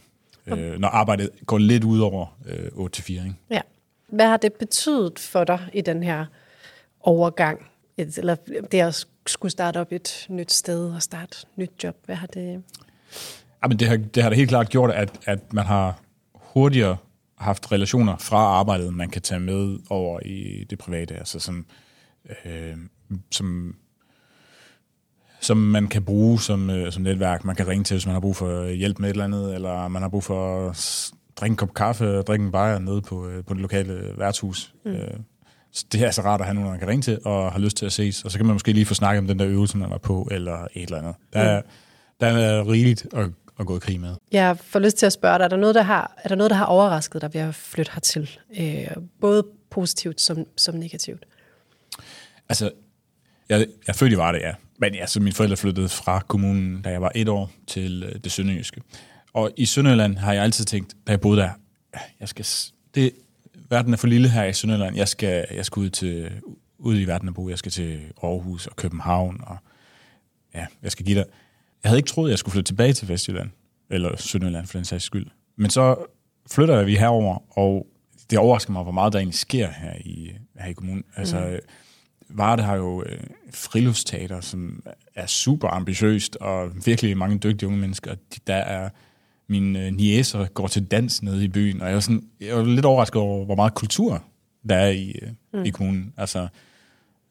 Øh, 0.47 0.79
når 0.79 0.87
arbejdet 0.87 1.29
går 1.45 1.57
lidt 1.57 1.83
ud 1.83 1.99
over 1.99 2.37
øh, 2.45 2.87
8-4. 2.97 3.11
Ikke? 3.11 3.33
Ja. 3.49 3.61
Hvad 4.07 4.27
har 4.27 4.37
det 4.37 4.53
betydet 4.53 5.19
for 5.19 5.43
dig 5.43 5.69
i 5.73 5.81
den 5.81 6.03
her 6.03 6.25
overgang? 6.99 7.65
Eller 7.97 8.35
det 8.71 8.79
at 8.79 9.05
skulle 9.27 9.51
starte 9.51 9.79
op 9.79 9.91
et 9.91 10.25
nyt 10.29 10.51
sted 10.51 10.93
og 10.93 11.01
starte 11.01 11.37
et 11.41 11.47
nyt 11.57 11.83
job? 11.83 11.95
Hvad 12.05 12.15
har 12.15 12.27
det... 12.27 12.63
Ja, 13.63 13.67
men 13.67 13.79
det, 13.79 13.87
har, 13.87 13.97
det 13.97 14.23
har 14.23 14.29
da 14.29 14.35
helt 14.35 14.49
klart 14.49 14.69
gjort, 14.69 14.91
at, 14.91 15.19
at 15.25 15.53
man 15.53 15.65
har 15.65 15.99
hurtigere 16.33 16.97
haft 17.37 17.71
relationer 17.71 18.17
fra 18.17 18.37
arbejdet, 18.37 18.93
man 18.93 19.09
kan 19.09 19.21
tage 19.21 19.39
med 19.39 19.79
over 19.89 20.19
i 20.25 20.63
det 20.69 20.77
private, 20.77 21.15
altså 21.15 21.39
som, 21.39 21.65
øh, 22.45 22.77
som, 23.31 23.75
som 25.43 25.57
man 25.57 25.87
kan 25.87 26.03
bruge 26.03 26.41
som, 26.41 26.69
øh, 26.69 26.91
som 26.91 27.03
netværk. 27.03 27.45
Man 27.45 27.55
kan 27.55 27.67
ringe 27.67 27.83
til, 27.83 27.95
hvis 27.95 28.05
man 28.05 28.13
har 28.13 28.19
brug 28.19 28.35
for 28.35 28.67
hjælp 28.67 28.99
med 28.99 29.09
et 29.09 29.13
eller 29.13 29.23
andet, 29.23 29.55
eller 29.55 29.87
man 29.87 30.01
har 30.01 30.09
brug 30.09 30.23
for 30.23 30.69
at 30.69 31.11
drikke 31.35 31.53
en 31.53 31.57
kop 31.57 31.73
kaffe 31.73 32.17
og 32.17 32.27
drikke 32.27 32.45
en 32.45 32.51
bajer 32.51 32.79
nede 32.79 33.01
på, 33.01 33.27
øh, 33.27 33.43
på 33.43 33.53
det 33.53 33.61
lokale 33.61 34.13
værtshus. 34.17 34.73
Mm. 34.85 34.91
Øh, 34.91 35.17
så 35.71 35.85
det 35.91 36.01
er 36.01 36.05
altså 36.05 36.21
rart 36.21 36.39
at 36.39 36.45
have 36.45 36.55
nogen, 36.55 36.69
man 36.69 36.79
kan 36.79 36.87
ringe 36.87 37.01
til 37.01 37.19
og 37.25 37.51
har 37.51 37.59
lyst 37.59 37.77
til 37.77 37.85
at 37.85 37.91
ses. 37.91 38.23
Og 38.23 38.31
så 38.31 38.37
kan 38.37 38.45
man 38.45 38.55
måske 38.55 38.73
lige 38.73 38.85
få 38.85 38.93
snakket 38.93 39.19
om 39.19 39.27
den 39.27 39.39
der 39.39 39.47
øvelse, 39.47 39.77
man 39.77 39.89
var 39.89 39.97
på, 39.97 40.27
eller 40.31 40.67
et 40.73 40.83
eller 40.83 40.97
andet. 40.97 41.15
Der 41.33 41.39
er, 41.39 41.61
mm. 41.61 41.67
der 42.19 42.27
er 42.27 42.67
rigeligt 42.67 43.07
at, 43.13 43.29
at 43.59 43.65
gå 43.65 43.75
i 43.75 43.79
krig 43.79 43.99
med. 43.99 44.15
Jeg 44.31 44.57
får 44.57 44.79
lyst 44.79 44.97
til 44.97 45.05
at 45.05 45.13
spørge 45.13 45.37
dig, 45.37 45.43
er 45.43 45.47
der 45.47 45.57
noget, 45.57 45.75
der 45.75 45.81
har, 45.81 46.15
er 46.23 46.29
der, 46.29 46.35
noget, 46.35 46.49
der 46.49 46.55
har 46.55 46.65
overrasket 46.65 47.21
dig 47.21 47.33
ved 47.33 47.41
at 47.41 47.55
flytte 47.55 47.91
hertil? 47.93 48.39
Øh, 48.59 48.87
både 49.21 49.43
positivt 49.69 50.21
som, 50.21 50.45
som 50.57 50.75
negativt? 50.75 51.25
Altså, 52.49 52.71
jeg, 53.49 53.59
jeg 53.59 53.67
er 53.87 53.93
født 53.93 54.13
i 54.13 54.17
Varde, 54.17 54.37
ja. 54.37 54.53
Men 54.83 54.95
altså, 54.95 55.19
mine 55.19 55.33
forældre 55.33 55.57
flyttede 55.57 55.89
fra 55.89 56.19
kommunen, 56.27 56.81
da 56.81 56.89
jeg 56.89 57.01
var 57.01 57.11
et 57.15 57.29
år, 57.29 57.51
til 57.67 58.03
øh, 58.03 58.15
det 58.23 58.31
sønderjyske. 58.31 58.81
Og 59.33 59.51
i 59.57 59.65
Sønderjylland 59.65 60.17
har 60.17 60.33
jeg 60.33 60.43
altid 60.43 60.65
tænkt, 60.65 60.93
da 61.07 61.11
jeg 61.11 61.21
boede 61.21 61.41
der, 61.41 61.49
jeg 62.19 62.29
skal, 62.29 62.45
det, 62.95 63.11
verden 63.69 63.93
er 63.93 63.97
for 63.97 64.07
lille 64.07 64.29
her 64.29 64.43
i 64.43 64.53
Sønderjylland. 64.53 64.95
Jeg 64.95 65.07
skal, 65.07 65.45
jeg 65.51 65.65
skal 65.65 65.79
ud, 65.79 65.89
til, 65.89 66.31
ud 66.77 66.99
i 66.99 67.05
verden 67.05 67.27
og 67.27 67.35
bo. 67.35 67.49
Jeg 67.49 67.57
skal 67.57 67.71
til 67.71 67.99
Aarhus 68.23 68.67
og 68.67 68.75
København. 68.75 69.41
Og, 69.43 69.57
ja, 70.55 70.65
jeg 70.81 70.91
skal 70.91 71.05
give 71.05 71.19
dig. 71.19 71.25
Jeg 71.83 71.89
havde 71.89 71.99
ikke 71.99 72.09
troet, 72.09 72.29
jeg 72.29 72.39
skulle 72.39 72.53
flytte 72.53 72.69
tilbage 72.69 72.93
til 72.93 73.09
Vestjylland. 73.09 73.49
Eller 73.89 74.17
Sønderjylland 74.17 74.67
for 74.67 74.77
den 74.77 74.85
sags 74.85 75.03
skyld. 75.03 75.27
Men 75.55 75.69
så 75.69 75.95
flytter 76.51 76.83
vi 76.83 76.95
herover, 76.95 77.57
og 77.59 77.87
det 78.29 78.39
overrasker 78.39 78.73
mig, 78.73 78.83
hvor 78.83 78.91
meget 78.91 79.13
der 79.13 79.19
egentlig 79.19 79.39
sker 79.39 79.69
her 79.71 79.93
i, 80.05 80.31
her 80.59 80.69
i 80.69 80.73
kommunen. 80.73 81.03
Altså, 81.15 81.39
mm. 81.39 81.69
Varde 82.29 82.63
har 82.63 82.75
jo 82.75 83.03
øh, 83.05 83.19
friluftsteater, 83.53 84.41
som 84.41 84.83
er 85.15 85.25
super 85.25 85.67
ambitiøst, 85.67 86.35
og 86.35 86.85
virkelig 86.85 87.17
mange 87.17 87.37
dygtige 87.37 87.67
unge 87.67 87.79
mennesker. 87.79 88.15
Der 88.47 88.55
er 88.55 88.89
mine 89.47 89.85
øh, 89.85 89.93
niæser 89.93 90.45
går 90.45 90.67
til 90.67 90.85
dans 90.85 91.23
nede 91.23 91.45
i 91.45 91.47
byen, 91.47 91.81
og 91.81 91.87
jeg 91.87 91.93
var, 91.93 92.01
sådan, 92.01 92.23
jeg 92.41 92.57
var 92.57 92.63
lidt 92.63 92.85
overrasket 92.85 93.21
over, 93.21 93.45
hvor 93.45 93.55
meget 93.55 93.73
kultur 93.73 94.23
der 94.69 94.75
er 94.75 94.89
i, 94.89 95.19
øh, 95.21 95.29
mm. 95.53 95.65
i 95.65 95.69
kommunen. 95.69 96.13
Altså, 96.17 96.47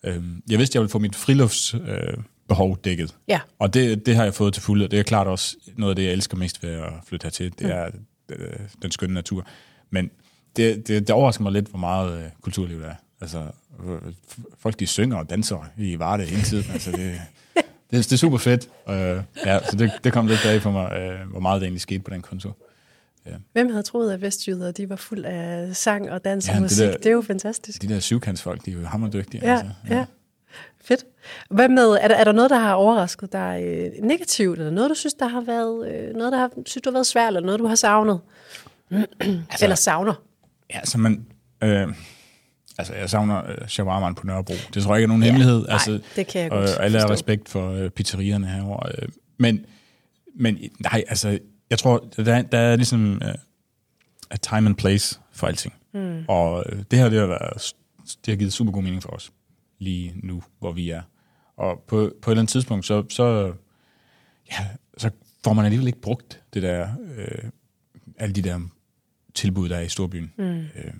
øh, 0.04 0.22
jeg 0.50 0.58
vidste, 0.58 0.76
jeg 0.76 0.80
ville 0.80 0.90
få 0.90 0.98
mit 0.98 1.16
friluftsbehov 1.16 1.88
øh, 1.88 2.24
behov 2.48 2.78
dækket. 2.84 3.16
Ja. 3.28 3.40
Og 3.58 3.74
det, 3.74 4.06
det 4.06 4.16
har 4.16 4.24
jeg 4.24 4.34
fået 4.34 4.54
til 4.54 4.62
fulde, 4.62 4.84
og 4.84 4.90
det 4.90 4.98
er 4.98 5.02
klart 5.02 5.26
også 5.26 5.56
noget 5.76 5.92
af 5.92 5.96
det, 5.96 6.04
jeg 6.04 6.12
elsker 6.12 6.36
mest 6.36 6.62
ved 6.62 6.70
at 6.70 6.92
flytte 7.06 7.24
hertil. 7.24 7.52
Det 7.58 7.66
mm. 7.66 7.72
er 7.72 7.86
øh, 8.28 8.58
den 8.82 8.90
skønne 8.90 9.14
natur. 9.14 9.46
Men 9.90 10.10
det, 10.56 10.88
det, 10.88 11.08
det 11.08 11.10
overrasker 11.10 11.42
mig 11.42 11.52
lidt, 11.52 11.68
hvor 11.68 11.78
meget 11.78 12.24
øh, 12.24 12.30
kulturliv 12.40 12.80
der 12.80 12.86
er. 12.86 12.94
Altså, 13.22 13.46
øh, 13.84 14.12
folk 14.58 14.80
de 14.80 14.86
synger 14.86 15.16
og 15.16 15.30
danser 15.30 15.70
i 15.76 15.98
Varde 15.98 16.24
hele 16.24 16.42
tiden. 16.42 16.64
Altså, 16.72 16.90
det, 16.90 17.20
det, 17.54 17.64
det 17.90 18.12
er 18.12 18.16
super 18.16 18.38
fedt. 18.38 18.68
Uh, 18.86 18.94
ja, 19.46 19.58
så 19.70 19.76
det, 19.76 19.92
det 20.04 20.12
kom 20.12 20.26
lidt 20.26 20.40
bag 20.44 20.62
for 20.62 20.70
mig, 20.70 20.86
uh, 20.86 21.30
hvor 21.30 21.40
meget 21.40 21.60
det 21.60 21.66
egentlig 21.66 21.80
skete 21.80 22.00
på 22.00 22.10
den 22.10 22.22
konto. 22.22 22.52
Ja. 23.26 23.32
Hvem 23.52 23.70
havde 23.70 23.82
troet, 23.82 24.12
at 24.12 24.22
Vestjyder 24.22 24.72
de 24.72 24.88
var 24.88 24.96
fuld 24.96 25.24
af 25.24 25.76
sang 25.76 26.10
og 26.10 26.24
dans 26.24 26.48
og 26.48 26.54
ja, 26.54 26.60
musik? 26.60 26.78
Det, 26.78 26.92
der, 26.92 26.98
det 26.98 27.06
er 27.06 27.10
jo 27.10 27.22
fantastisk. 27.22 27.82
De 27.82 27.88
der 27.88 28.00
syvkantsfolk, 28.00 28.66
de 28.66 28.70
er 28.70 28.74
jo 28.74 28.86
hammerdygtige. 28.86 29.46
Ja, 29.46 29.52
altså. 29.52 29.66
ja. 29.88 29.96
ja. 29.96 30.04
Fedt. 30.80 31.04
Hvad 31.50 31.68
med, 31.68 31.88
er 32.00 32.08
der, 32.08 32.14
er 32.14 32.24
der 32.24 32.32
noget, 32.32 32.50
der 32.50 32.58
har 32.58 32.74
overrasket 32.74 33.32
dig 33.32 33.62
øh, 33.64 34.04
negativt, 34.04 34.58
eller 34.58 34.72
noget, 34.72 34.90
du 34.90 34.94
synes, 34.94 35.14
der 35.14 35.28
har 35.28 35.40
været, 35.40 35.92
øh, 35.92 36.14
noget, 36.16 36.32
der 36.32 36.38
har, 36.38 36.50
synes, 36.66 36.82
du 36.82 36.90
har 36.90 36.92
været 36.92 37.06
svært, 37.06 37.26
eller 37.26 37.40
noget, 37.40 37.60
du 37.60 37.66
har 37.66 37.74
savnet? 37.74 38.20
altså, 38.90 39.64
eller 39.64 39.76
savner? 39.76 40.14
Ja, 40.74 40.84
så 40.84 40.98
man, 40.98 41.26
øh, 41.62 41.88
Altså, 42.78 42.94
jeg 42.94 43.10
savner 43.10 43.42
uh, 43.42 43.68
shawarmaen 43.68 44.14
på 44.14 44.26
Nørrebro. 44.26 44.54
Det 44.74 44.82
tror 44.82 44.94
jeg 44.94 44.98
ikke 44.98 45.04
er 45.04 45.08
nogen 45.08 45.22
ja, 45.22 45.26
hemmelighed. 45.26 45.62
Nej, 45.62 45.72
altså, 45.72 46.00
det 46.16 46.26
kan 46.26 46.40
jeg 46.40 46.50
godt 46.50 46.70
Og 46.70 46.84
alle 46.84 46.98
har 46.98 47.10
respekt 47.10 47.48
for 47.48 47.84
uh, 47.84 47.88
pizzerierne 47.88 48.46
herovre. 48.46 48.92
Uh, 49.02 49.08
men, 49.38 49.66
men 50.34 50.58
nej, 50.80 51.04
altså, 51.08 51.38
jeg 51.70 51.78
tror, 51.78 52.08
der, 52.16 52.42
der 52.42 52.58
er 52.58 52.76
ligesom 52.76 53.22
uh, 53.24 53.30
a 54.30 54.36
time 54.36 54.68
and 54.68 54.74
place 54.74 55.20
for 55.32 55.46
alting. 55.46 55.74
Mm. 55.94 56.24
Og 56.28 56.64
uh, 56.72 56.82
det 56.90 56.98
her, 56.98 57.08
det 57.08 57.18
har, 57.18 57.26
været, 57.26 57.74
det 58.26 58.32
har 58.32 58.36
givet 58.36 58.52
super 58.52 58.72
god 58.72 58.82
mening 58.82 59.02
for 59.02 59.10
os, 59.10 59.32
lige 59.78 60.12
nu, 60.22 60.42
hvor 60.58 60.72
vi 60.72 60.90
er. 60.90 61.02
Og 61.56 61.84
på, 61.88 62.12
på 62.22 62.30
et 62.30 62.32
eller 62.32 62.40
andet 62.40 62.52
tidspunkt, 62.52 62.86
så, 62.86 63.04
så, 63.08 63.52
ja, 64.50 64.66
så 64.98 65.10
får 65.44 65.52
man 65.52 65.64
alligevel 65.64 65.86
ikke 65.86 66.00
brugt 66.00 66.40
det 66.54 66.62
der, 66.62 66.88
uh, 66.98 67.48
alle 68.18 68.34
de 68.34 68.42
der 68.42 68.60
tilbud, 69.34 69.68
der 69.68 69.76
er 69.76 69.80
i 69.80 69.88
storbyen. 69.88 70.32
Mm. 70.38 70.58
Uh, 70.58 70.94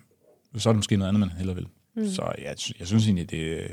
så 0.60 0.68
er 0.68 0.72
det 0.72 0.78
måske 0.78 0.96
noget 0.96 1.08
andet, 1.08 1.20
man 1.20 1.30
heller 1.30 1.54
vil. 1.54 1.66
Mm. 1.96 2.08
Så 2.08 2.32
jeg, 2.38 2.56
jeg 2.78 2.86
synes 2.86 3.06
egentlig, 3.06 3.30
det, 3.30 3.68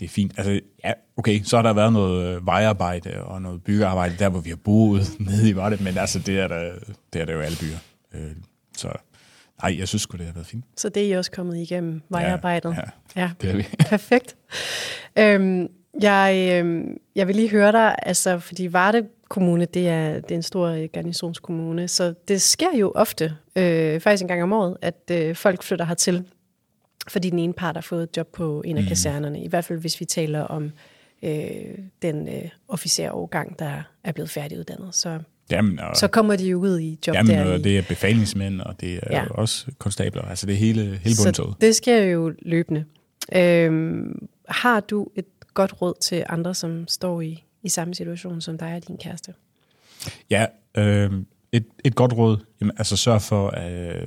det 0.00 0.04
er 0.04 0.08
fint. 0.08 0.32
Altså, 0.36 0.60
ja, 0.84 0.92
okay, 1.16 1.42
så 1.42 1.56
har 1.56 1.62
der 1.62 1.72
været 1.72 1.92
noget 1.92 2.46
vejarbejde 2.46 3.24
og 3.24 3.42
noget 3.42 3.62
byggearbejde 3.62 4.14
der, 4.18 4.28
hvor 4.28 4.40
vi 4.40 4.50
har 4.50 4.56
boet 4.56 5.06
nede 5.30 5.50
i 5.50 5.56
Varde, 5.56 5.84
men 5.84 5.98
altså, 5.98 6.18
det 6.18 6.38
er 6.40 6.48
der, 6.48 6.72
det 7.12 7.20
er 7.20 7.24
der 7.24 7.32
jo 7.32 7.40
alle 7.40 7.56
byer. 7.60 7.78
Øh, 8.14 8.30
så 8.76 8.88
nej, 9.62 9.78
jeg 9.78 9.88
synes 9.88 10.06
det 10.06 10.26
har 10.26 10.32
været 10.32 10.46
fint. 10.46 10.64
Så 10.76 10.88
det 10.88 11.02
er 11.02 11.06
I 11.06 11.12
også 11.12 11.30
kommet 11.30 11.56
igennem, 11.56 12.02
vejarbejdet? 12.08 12.70
Ja, 12.70 12.80
ja, 13.16 13.22
ja. 13.22 13.30
det 13.40 13.50
er 13.50 13.56
vi. 13.56 13.66
Perfekt. 13.90 14.36
Øhm, 15.18 15.68
jeg, 16.00 16.50
øhm, 16.52 16.96
jeg 17.14 17.28
vil 17.28 17.36
lige 17.36 17.50
høre 17.50 17.72
dig, 17.72 17.94
altså, 18.02 18.38
fordi 18.38 18.72
Varde 18.72 19.08
Kommune, 19.32 19.64
det 19.64 19.88
er, 19.88 20.14
det 20.14 20.30
er 20.30 20.34
en 20.34 20.42
stor 20.42 20.86
garnisonskommune, 20.86 21.88
så 21.88 22.14
det 22.28 22.42
sker 22.42 22.76
jo 22.80 22.92
ofte, 22.94 23.34
øh, 23.56 24.00
faktisk 24.00 24.22
en 24.22 24.28
gang 24.28 24.42
om 24.42 24.52
året, 24.52 24.76
at 24.82 25.10
øh, 25.10 25.36
folk 25.36 25.62
flytter 25.62 25.84
hertil, 25.84 26.24
fordi 27.08 27.30
den 27.30 27.38
ene 27.38 27.52
part 27.52 27.76
har 27.76 27.80
fået 27.80 28.02
et 28.02 28.16
job 28.16 28.26
på 28.32 28.62
en 28.64 28.76
af 28.76 28.82
mm. 28.82 28.88
kasernerne. 28.88 29.42
I 29.42 29.48
hvert 29.48 29.64
fald, 29.64 29.78
hvis 29.78 30.00
vi 30.00 30.04
taler 30.04 30.40
om 30.40 30.70
øh, 31.22 31.30
den 32.02 32.28
øh, 32.28 32.48
officerårgang, 32.68 33.58
der 33.58 33.82
er 34.04 34.12
blevet 34.12 34.30
færdiguddannet. 34.30 34.94
Så, 34.94 35.18
jamen, 35.50 35.78
og, 35.78 35.96
så 35.96 36.08
kommer 36.08 36.36
de 36.36 36.48
jo 36.48 36.58
ud 36.58 36.78
i 36.78 36.98
job 37.06 37.14
jamen, 37.14 37.36
der. 37.36 37.52
Og 37.52 37.64
det 37.64 37.78
er 37.78 37.82
befalingsmænd, 37.88 38.60
og 38.60 38.80
det 38.80 38.94
er 38.94 39.00
ja. 39.10 39.24
også 39.30 39.66
konstabler. 39.78 40.22
Altså 40.22 40.46
det 40.46 40.52
er 40.52 40.58
hele, 40.58 40.82
hele 40.82 41.16
bundtoget. 41.24 41.54
Så 41.54 41.56
det 41.60 41.76
sker 41.76 42.04
jo 42.04 42.32
løbende. 42.42 42.84
Øh, 43.34 44.02
har 44.48 44.80
du 44.80 45.08
et 45.16 45.26
godt 45.54 45.82
råd 45.82 45.94
til 46.00 46.24
andre, 46.28 46.54
som 46.54 46.88
står 46.88 47.20
i, 47.20 47.44
i 47.62 47.68
samme 47.68 47.94
situation 47.94 48.40
som 48.40 48.58
dig 48.58 48.74
og 48.74 48.88
din 48.88 48.98
kæreste? 48.98 49.34
Ja, 50.30 50.46
øh, 50.74 51.12
et, 51.52 51.66
et 51.84 51.94
godt 51.94 52.12
råd, 52.12 52.36
jamen, 52.60 52.74
altså 52.78 52.96
sørg 52.96 53.22
for, 53.22 53.46
øh, 53.46 54.06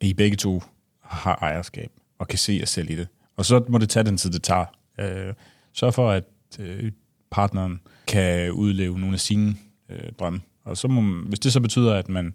at 0.00 0.06
I 0.06 0.14
begge 0.14 0.36
to 0.36 0.62
har 1.00 1.38
ejerskab 1.42 1.90
og 2.18 2.28
kan 2.28 2.38
se 2.38 2.56
jer 2.60 2.66
selv 2.66 2.90
i 2.90 2.96
det. 2.96 3.08
Og 3.36 3.44
så 3.44 3.64
må 3.68 3.78
det 3.78 3.88
tage 3.88 4.04
den 4.04 4.16
tid, 4.16 4.30
det 4.30 4.42
tager. 4.42 4.66
Øh, 4.98 5.34
sørg 5.72 5.94
for, 5.94 6.10
at 6.10 6.24
øh, 6.58 6.92
partneren 7.30 7.80
kan 8.06 8.52
udleve 8.52 8.98
nogle 8.98 9.14
af 9.14 9.20
sine 9.20 9.56
øh, 9.88 10.12
drømme. 10.18 10.40
Og 10.64 10.76
så 10.76 10.88
må, 10.88 11.24
hvis 11.28 11.38
det 11.38 11.52
så 11.52 11.60
betyder, 11.60 11.94
at 11.94 12.08
man 12.08 12.34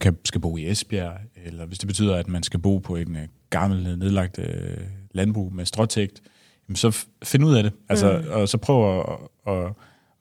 kan, 0.00 0.18
skal 0.24 0.40
bo 0.40 0.56
i 0.56 0.70
Esbjerg, 0.70 1.18
eller 1.44 1.66
hvis 1.66 1.78
det 1.78 1.86
betyder, 1.86 2.16
at 2.16 2.28
man 2.28 2.42
skal 2.42 2.60
bo 2.60 2.78
på 2.78 2.96
en 2.96 3.16
øh, 3.16 3.28
gammel, 3.50 3.98
nedlagt 3.98 4.38
øh, 4.38 4.76
landbrug 5.12 5.52
med 5.52 5.66
stråtægt, 5.66 6.22
så 6.74 7.06
find 7.24 7.44
ud 7.44 7.54
af 7.54 7.62
det. 7.62 7.72
Altså, 7.88 8.22
mm. 8.24 8.30
Og 8.30 8.48
så 8.48 8.58
prøv 8.58 9.00
at, 9.00 9.06
at, 9.46 9.72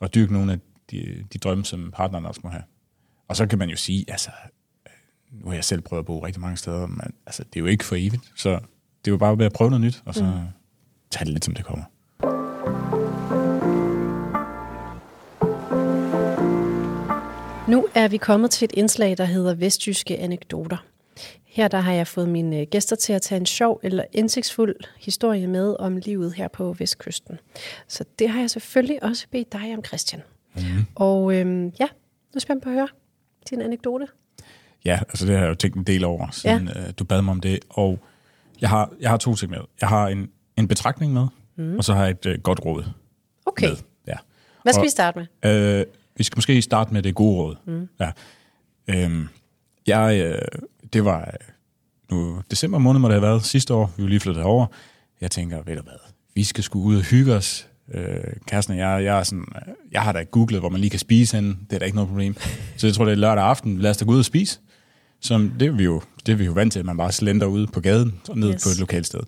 at 0.02 0.16
dyrke 0.16 0.34
nogle 0.34 0.52
af 0.52 0.60
de, 0.92 1.26
de 1.34 1.38
drømme, 1.38 1.66
som 1.66 1.92
partneren 1.96 2.26
også 2.26 2.42
må 2.44 2.50
have. 2.50 2.64
Og 3.28 3.36
så 3.36 3.46
kan 3.48 3.60
man 3.60 3.70
jo 3.70 3.76
sige, 3.76 4.06
altså, 4.08 4.30
nu 5.32 5.48
har 5.48 5.54
jeg 5.54 5.64
selv 5.64 5.82
prøvet 5.82 6.00
at 6.00 6.06
bo 6.06 6.26
rigtig 6.26 6.42
mange 6.42 6.58
steder, 6.58 6.88
men 6.88 7.14
altså, 7.26 7.44
det 7.44 7.56
er 7.56 7.60
jo 7.60 7.66
ikke 7.66 7.86
for 7.86 7.96
evigt, 7.96 8.32
så 8.36 8.50
det 8.50 9.08
er 9.08 9.12
jo 9.12 9.18
bare 9.18 9.38
ved 9.38 9.46
at 9.46 9.54
prøve 9.54 9.70
noget 9.70 9.86
nyt, 9.86 10.04
og 10.06 10.16
så 10.16 10.24
mm. 10.24 10.32
tage 11.12 11.26
det 11.26 11.34
lidt, 11.34 11.46
som 11.46 11.54
det 11.54 11.66
kommer. 11.66 11.86
Nu 17.70 17.88
er 17.96 18.08
vi 18.08 18.18
kommet 18.18 18.52
til 18.52 18.66
et 18.66 18.72
indslag, 18.72 19.18
der 19.18 19.26
hedder 19.26 19.54
Vestjyske 19.54 20.18
Anekdoter. 20.20 20.78
Her 21.56 21.68
der 21.68 21.80
har 21.80 21.94
jeg 21.94 22.08
fået 22.08 22.30
mine 22.30 22.66
gæster 22.66 22.96
til 22.96 23.14
at 23.14 23.22
tage 23.22 23.40
en 23.40 23.46
sjov 23.46 23.80
eller 23.84 24.04
indsigtsfuld 24.12 24.76
historie 25.00 25.48
med 25.48 25.76
om 25.80 25.98
livet 25.98 26.34
her 26.34 26.48
på 26.48 26.74
Vestkysten. 26.80 27.40
Så 27.88 28.04
det 28.20 28.30
har 28.30 28.40
jeg 28.40 28.50
selvfølgelig 28.50 29.04
også 29.04 29.26
bedt 29.32 29.54
dig 29.54 29.74
om, 29.78 29.84
Christian. 29.86 30.22
Mm-hmm. 30.56 30.86
Og 30.96 31.36
øhm, 31.36 31.66
ja, 31.80 31.86
nu 32.34 32.36
er 32.36 32.40
spændt 32.40 32.64
på 32.64 32.70
at 32.70 32.76
høre 32.76 32.88
din 33.50 33.62
anekdote. 33.62 34.08
Ja, 34.86 35.00
altså 35.10 35.26
det 35.26 35.36
har 35.36 35.42
jeg 35.44 35.50
jo 35.50 35.56
tænkt 35.56 35.78
en 35.78 35.84
del 35.84 36.04
over, 36.04 36.30
siden 36.32 36.70
ja. 36.76 36.88
øh, 36.88 36.94
du 37.00 37.04
bad 37.04 37.22
mig 37.22 37.32
om 37.32 37.40
det. 37.42 37.60
Og 37.70 38.00
jeg 38.62 38.70
har, 38.70 38.94
jeg 39.00 39.10
har 39.10 39.18
to 39.18 39.36
ting 39.36 39.52
med. 39.52 39.60
Jeg 39.82 39.90
har 39.90 40.08
en, 40.08 40.30
en 40.58 40.68
betragtning 40.68 41.14
med, 41.14 41.28
mm. 41.56 41.78
og 41.78 41.84
så 41.84 41.94
har 41.94 42.02
jeg 42.04 42.12
et 42.12 42.26
øh, 42.26 42.40
godt 42.42 42.66
råd 42.66 42.84
Okay. 43.46 43.68
med. 43.68 43.76
Ja. 44.08 44.16
Hvad 44.64 44.74
skal 44.74 44.80
Og- 44.82 44.86
vi 44.86 44.90
starte 44.90 45.20
med? 45.44 45.52
Øh, 45.80 45.86
vi 46.18 46.24
skal 46.24 46.38
måske 46.38 46.62
starte 46.62 46.94
med 46.94 47.02
det 47.04 47.16
gode 47.16 47.36
råd. 47.38 47.56
Mm. 47.66 47.88
Ja. 48.00 48.12
Øhm, 48.88 49.28
jeg, 49.88 50.20
øh, 50.26 50.42
det 50.94 51.06
var 51.06 51.20
øh, 51.20 51.50
nu 52.12 52.42
december 52.52 52.78
måned, 52.78 53.00
må 53.02 53.08
det 53.08 53.14
have 53.14 53.22
været 53.22 53.46
sidste 53.46 53.74
år. 53.74 53.94
Vi 53.98 54.04
var 54.04 54.10
lige 54.10 54.20
flyttet 54.20 54.44
over. 54.44 54.66
Jeg 55.22 55.32
tænker, 55.32 55.64
ved 55.66 55.76
du 55.76 55.82
hvad, 55.82 55.94
vi 56.36 56.44
skal 56.44 56.64
sgu 56.64 56.82
ud 56.84 56.96
og 56.98 57.02
hygge 57.04 57.34
os. 57.34 57.68
Øh, 57.94 58.18
kæresten 58.48 58.74
og 58.74 58.80
jeg, 58.80 59.04
jeg, 59.04 59.20
er 59.20 59.24
sådan, 59.24 59.46
øh, 59.56 59.74
jeg 59.92 60.02
har 60.02 60.12
da 60.12 60.24
googlet, 60.24 60.60
hvor 60.62 60.70
man 60.70 60.82
lige 60.82 60.90
kan 60.90 61.00
spise 61.00 61.36
henne. 61.38 61.58
Det 61.70 61.76
er 61.76 61.80
da 61.80 61.86
ikke 61.86 61.96
noget 61.96 62.08
problem. 62.10 62.36
Så 62.78 62.88
jeg 62.88 62.94
tror, 62.94 63.06
det 63.06 63.12
er 63.12 63.16
lørdag 63.16 63.44
aften. 63.44 63.78
Lad 63.78 63.90
os 63.92 63.98
da 63.98 64.06
gå 64.06 64.12
ud 64.12 64.20
og 64.20 64.26
spise. 64.26 64.60
Som, 65.22 65.52
det, 65.60 65.68
er 65.68 65.72
vi 65.72 65.84
jo, 65.84 66.02
det 66.26 66.32
er 66.32 66.36
vi 66.36 66.46
jo 66.46 66.52
vant 66.52 66.72
til, 66.74 66.80
at 66.80 66.86
man 66.86 66.98
bare 66.98 67.12
slender 67.12 67.46
ud 67.46 67.68
på 67.68 67.80
gaden 67.82 68.20
og 68.30 68.38
ned 68.38 68.54
Yes. 68.54 68.64
på 68.64 68.70
et 68.70 68.80
lokalt 68.80 69.08
sted. 69.08 69.20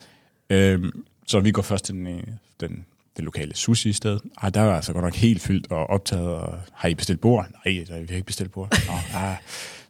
Øhm, 0.49 1.03
så 1.27 1.39
vi 1.39 1.51
går 1.51 1.61
først 1.61 1.85
til 1.85 1.95
den, 1.95 2.07
øh, 2.07 2.23
den, 2.59 2.85
det 3.17 3.25
lokale 3.25 3.55
sushi-sted. 3.55 4.19
Ej, 4.41 4.49
der 4.49 4.61
var 4.61 4.75
altså 4.75 4.93
godt 4.93 5.03
nok 5.05 5.15
helt 5.15 5.41
fyldt 5.41 5.71
og 5.71 5.89
optaget. 5.89 6.27
Og, 6.27 6.59
har 6.73 6.89
I 6.89 6.95
bestilt 6.95 7.21
bord? 7.21 7.45
Nej, 7.65 7.85
der, 7.87 7.99
vi 7.99 8.05
har 8.09 8.15
ikke 8.15 8.25
bestilt 8.25 8.51
bord. 8.51 8.71
Nå, 8.87 8.93
ah. 9.19 9.35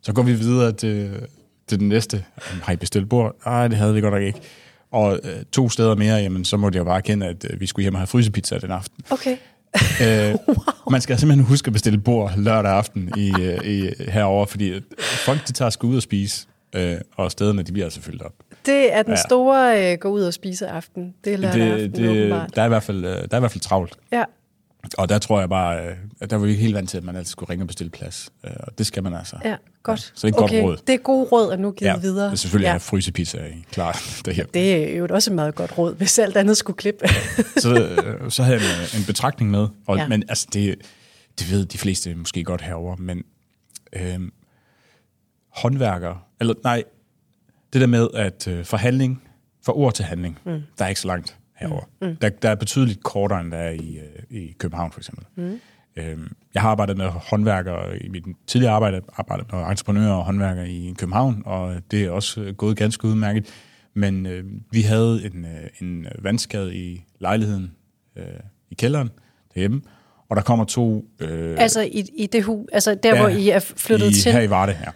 Så 0.07 0.13
går 0.13 0.21
vi 0.23 0.33
videre 0.33 0.71
til, 0.71 1.11
til 1.67 1.79
den 1.79 1.89
næste. 1.89 2.23
Har 2.63 2.73
I 2.73 2.75
bestilt 2.75 3.09
bord? 3.09 3.35
Nej, 3.45 3.67
det 3.67 3.77
havde 3.77 3.93
vi 3.93 4.01
godt 4.01 4.13
nok 4.13 4.23
ikke. 4.23 4.39
Og 4.91 5.19
øh, 5.23 5.43
to 5.51 5.69
steder 5.69 5.95
mere, 5.95 6.15
jamen, 6.15 6.45
så 6.45 6.57
måtte 6.57 6.77
jeg 6.77 6.85
bare 6.85 6.97
erkende, 6.97 7.25
at 7.27 7.45
øh, 7.49 7.59
vi 7.59 7.65
skulle 7.65 7.83
hjem 7.83 7.93
og 7.93 7.99
have 7.99 8.07
frysepizza 8.07 8.57
den 8.57 8.71
aften. 8.71 9.03
Okay. 9.09 9.37
Øh, 10.03 10.35
man 10.91 11.01
skal 11.01 11.17
simpelthen 11.19 11.45
huske 11.45 11.67
at 11.67 11.73
bestille 11.73 11.99
bord 11.99 12.33
lørdag 12.37 12.71
aften 12.71 13.11
i, 13.17 13.33
øh, 13.41 13.65
i, 13.65 13.89
herover, 14.11 14.45
fordi 14.45 14.69
øh, 14.69 14.81
folk 15.25 15.47
de 15.47 15.51
tager 15.53 15.69
sgu 15.69 15.87
ud 15.87 15.95
og 15.95 16.01
spise, 16.01 16.47
øh, 16.75 16.95
og 17.15 17.31
stederne 17.31 17.63
de 17.63 17.71
bliver 17.71 17.85
altså 17.85 18.01
fyldt 18.01 18.21
op. 18.21 18.33
Det 18.65 18.93
er 18.93 19.03
den 19.03 19.11
Ja. 19.13 19.19
store 19.27 19.91
øh, 19.93 19.97
gå 19.97 20.09
ud 20.09 20.21
og 20.23 20.33
spise 20.33 20.67
aften. 20.67 21.13
Det 21.23 21.33
er 21.33 21.37
lørdag 21.37 21.61
aften, 21.71 21.91
det, 21.91 22.09
åbenbart. 22.09 22.55
der, 22.55 22.61
er 22.61 22.65
i 22.65 22.69
hvert 22.69 22.83
fald, 22.83 23.05
øh, 23.05 23.11
der 23.11 23.27
er 23.31 23.37
i 23.37 23.39
hvert 23.39 23.51
fald 23.51 23.61
travlt. 23.61 23.97
Ja. 24.11 24.23
Og 24.97 25.09
der 25.09 25.17
tror 25.19 25.39
jeg 25.39 25.49
bare, 25.49 25.85
øh, 25.85 25.95
at 26.21 26.29
der 26.29 26.35
var 26.35 26.45
vi 26.45 26.51
ikke 26.51 26.63
helt 26.63 26.75
vant 26.75 26.89
til, 26.89 26.97
at 26.97 27.03
man 27.03 27.15
altid 27.15 27.31
skulle 27.31 27.49
ringe 27.49 27.63
og 27.63 27.67
bestille 27.67 27.89
plads. 27.89 28.29
Øh, 28.43 28.51
Og 28.59 28.77
det 28.77 28.85
skal 28.85 29.03
man 29.03 29.13
altså. 29.13 29.35
ja, 29.45 29.55
godt. 29.83 29.99
Så 29.99 30.11
det 30.15 30.23
er 30.23 30.27
et 30.27 30.35
godt 30.35 30.51
okay. 30.51 30.63
råd. 30.63 30.77
Det 30.87 30.93
er 30.93 30.97
gode 30.97 31.25
råd, 31.31 31.51
at 31.51 31.59
nu 31.59 31.71
givet 31.71 31.89
ja, 31.89 31.97
videre. 31.97 32.25
det 32.25 32.31
er 32.31 32.35
selvfølgelig 32.35 32.65
ja. 32.65 32.69
ja. 32.69 32.73
have 32.73 32.79
frysepizza 32.79 33.45
i 33.45 33.65
klar 33.71 34.01
derhjemme. 34.25 34.49
Det 34.53 34.93
er 34.93 34.97
jo 34.97 35.07
også 35.11 35.31
et 35.31 35.35
meget 35.35 35.55
godt 35.55 35.77
råd, 35.77 35.95
hvis 35.95 36.19
alt 36.19 36.37
andet 36.37 36.57
skulle 36.57 36.77
klippe. 36.77 37.05
så, 37.63 37.83
øh, 37.83 38.31
så 38.31 38.43
havde 38.43 38.59
jeg 38.59 38.83
en, 38.93 38.99
en 38.99 39.05
betragtning 39.05 39.51
med. 39.51 39.67
Og, 39.87 39.97
Ja. 39.97 40.01
ja. 40.01 40.07
Men 40.07 40.23
altså, 40.29 40.47
det, 40.53 40.75
det 41.39 41.51
ved 41.51 41.65
de 41.65 41.77
fleste 41.77 42.15
måske 42.15 42.43
godt 42.43 42.61
herover, 42.61 42.95
men 42.95 43.23
øh, 43.93 44.19
håndværkere, 45.49 46.19
eller 46.39 46.53
nej, 46.63 46.83
det 47.73 47.81
der 47.81 47.87
med 47.87 48.07
at 48.13 48.47
øh, 48.47 48.65
forhandling, 48.65 49.23
fra 49.65 49.77
ord 49.77 49.93
til 49.93 50.05
handling, 50.05 50.39
mm. 50.45 50.61
der 50.77 50.85
er 50.85 50.89
ikke 50.89 51.01
så 51.01 51.07
langt 51.07 51.37
herover. 51.57 51.83
Mm. 52.01 52.15
Der, 52.15 52.29
der 52.29 52.49
er 52.49 52.55
betydeligt 52.55 53.03
kortere, 53.03 53.41
end 53.41 53.51
der 53.51 53.57
er 53.57 53.71
i, 53.71 53.99
øh, 53.99 54.37
i 54.41 54.55
København 54.59 54.91
for 54.91 54.99
eksempel. 54.99 55.25
Mm. 55.35 55.59
Øhm, 55.95 56.31
jeg 56.53 56.61
har 56.61 56.69
arbejdet 56.69 56.97
med 56.97 57.05
håndværkere 57.05 57.99
i 57.99 58.09
mit 58.09 58.23
tidligere 58.47 58.73
arbejde, 58.73 59.01
arbejdet 59.17 59.53
med 59.53 59.59
entreprenører 59.59 60.13
og 60.13 60.25
håndværkere 60.25 60.69
i 60.69 60.93
København, 60.97 61.43
og 61.45 61.75
det 61.91 62.03
er 62.03 62.09
også 62.09 62.53
gået 62.57 62.77
ganske 62.77 63.07
udmærket. 63.07 63.45
Men 63.93 64.25
øh, 64.25 64.43
vi 64.71 64.81
havde 64.81 65.25
en, 65.25 65.45
øh, 65.45 65.69
en 65.81 66.07
vandskade 66.19 66.75
i 66.75 67.03
lejligheden 67.19 67.71
øh, 68.17 68.23
i 68.69 68.75
kælderen 68.75 69.09
derhjemme, 69.53 69.81
og 70.29 70.35
der 70.35 70.41
kommer 70.41 70.65
to... 70.65 71.05
Øh, 71.19 71.55
altså 71.59 71.81
i, 71.81 72.05
i 72.15 72.25
det 72.25 72.43
hus, 72.43 72.69
altså 72.71 72.95
der, 73.03 73.15
Ja, 73.15 73.21
hvor 73.21 73.29
I 73.29 73.49
er 73.49 73.59
flyttet 73.59 74.09
i, 74.09 74.21
til? 74.21 74.31
Her 74.31 74.41
i 74.41 74.49
Varde, 74.49 74.77
ja. 74.85 74.91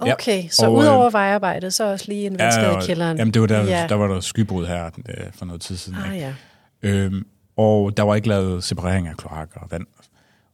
Okay, 0.00 0.48
så 0.48 0.66
og, 0.66 0.74
udover 0.74 1.06
øh, 1.06 1.12
vejarbejde, 1.12 1.70
så 1.70 1.84
også 1.84 2.04
lige 2.08 2.26
en 2.26 2.38
vandskade 2.38 2.72
i 2.82 2.86
kælderen. 2.86 3.16
Jamen, 3.18 3.34
det 3.34 3.40
var 3.42 3.48
der, 3.48 3.64
Ja. 3.64 3.86
der 3.88 3.94
var 3.94 4.06
der 4.06 4.20
skybrud 4.20 4.66
her 4.66 4.84
øh, 5.08 5.32
for 5.32 5.44
noget 5.44 5.60
tid 5.60 5.76
siden. 5.76 5.98
Ah 5.98 6.14
ikke? 6.14 6.26
ja. 6.26 6.34
Øhm, 6.88 7.26
og 7.56 7.96
der 7.96 8.02
var 8.02 8.14
ikke 8.14 8.28
lavet 8.28 8.64
separering 8.64 9.08
af 9.08 9.16
kloak 9.16 9.48
og 9.54 9.70
vand. 9.70 9.86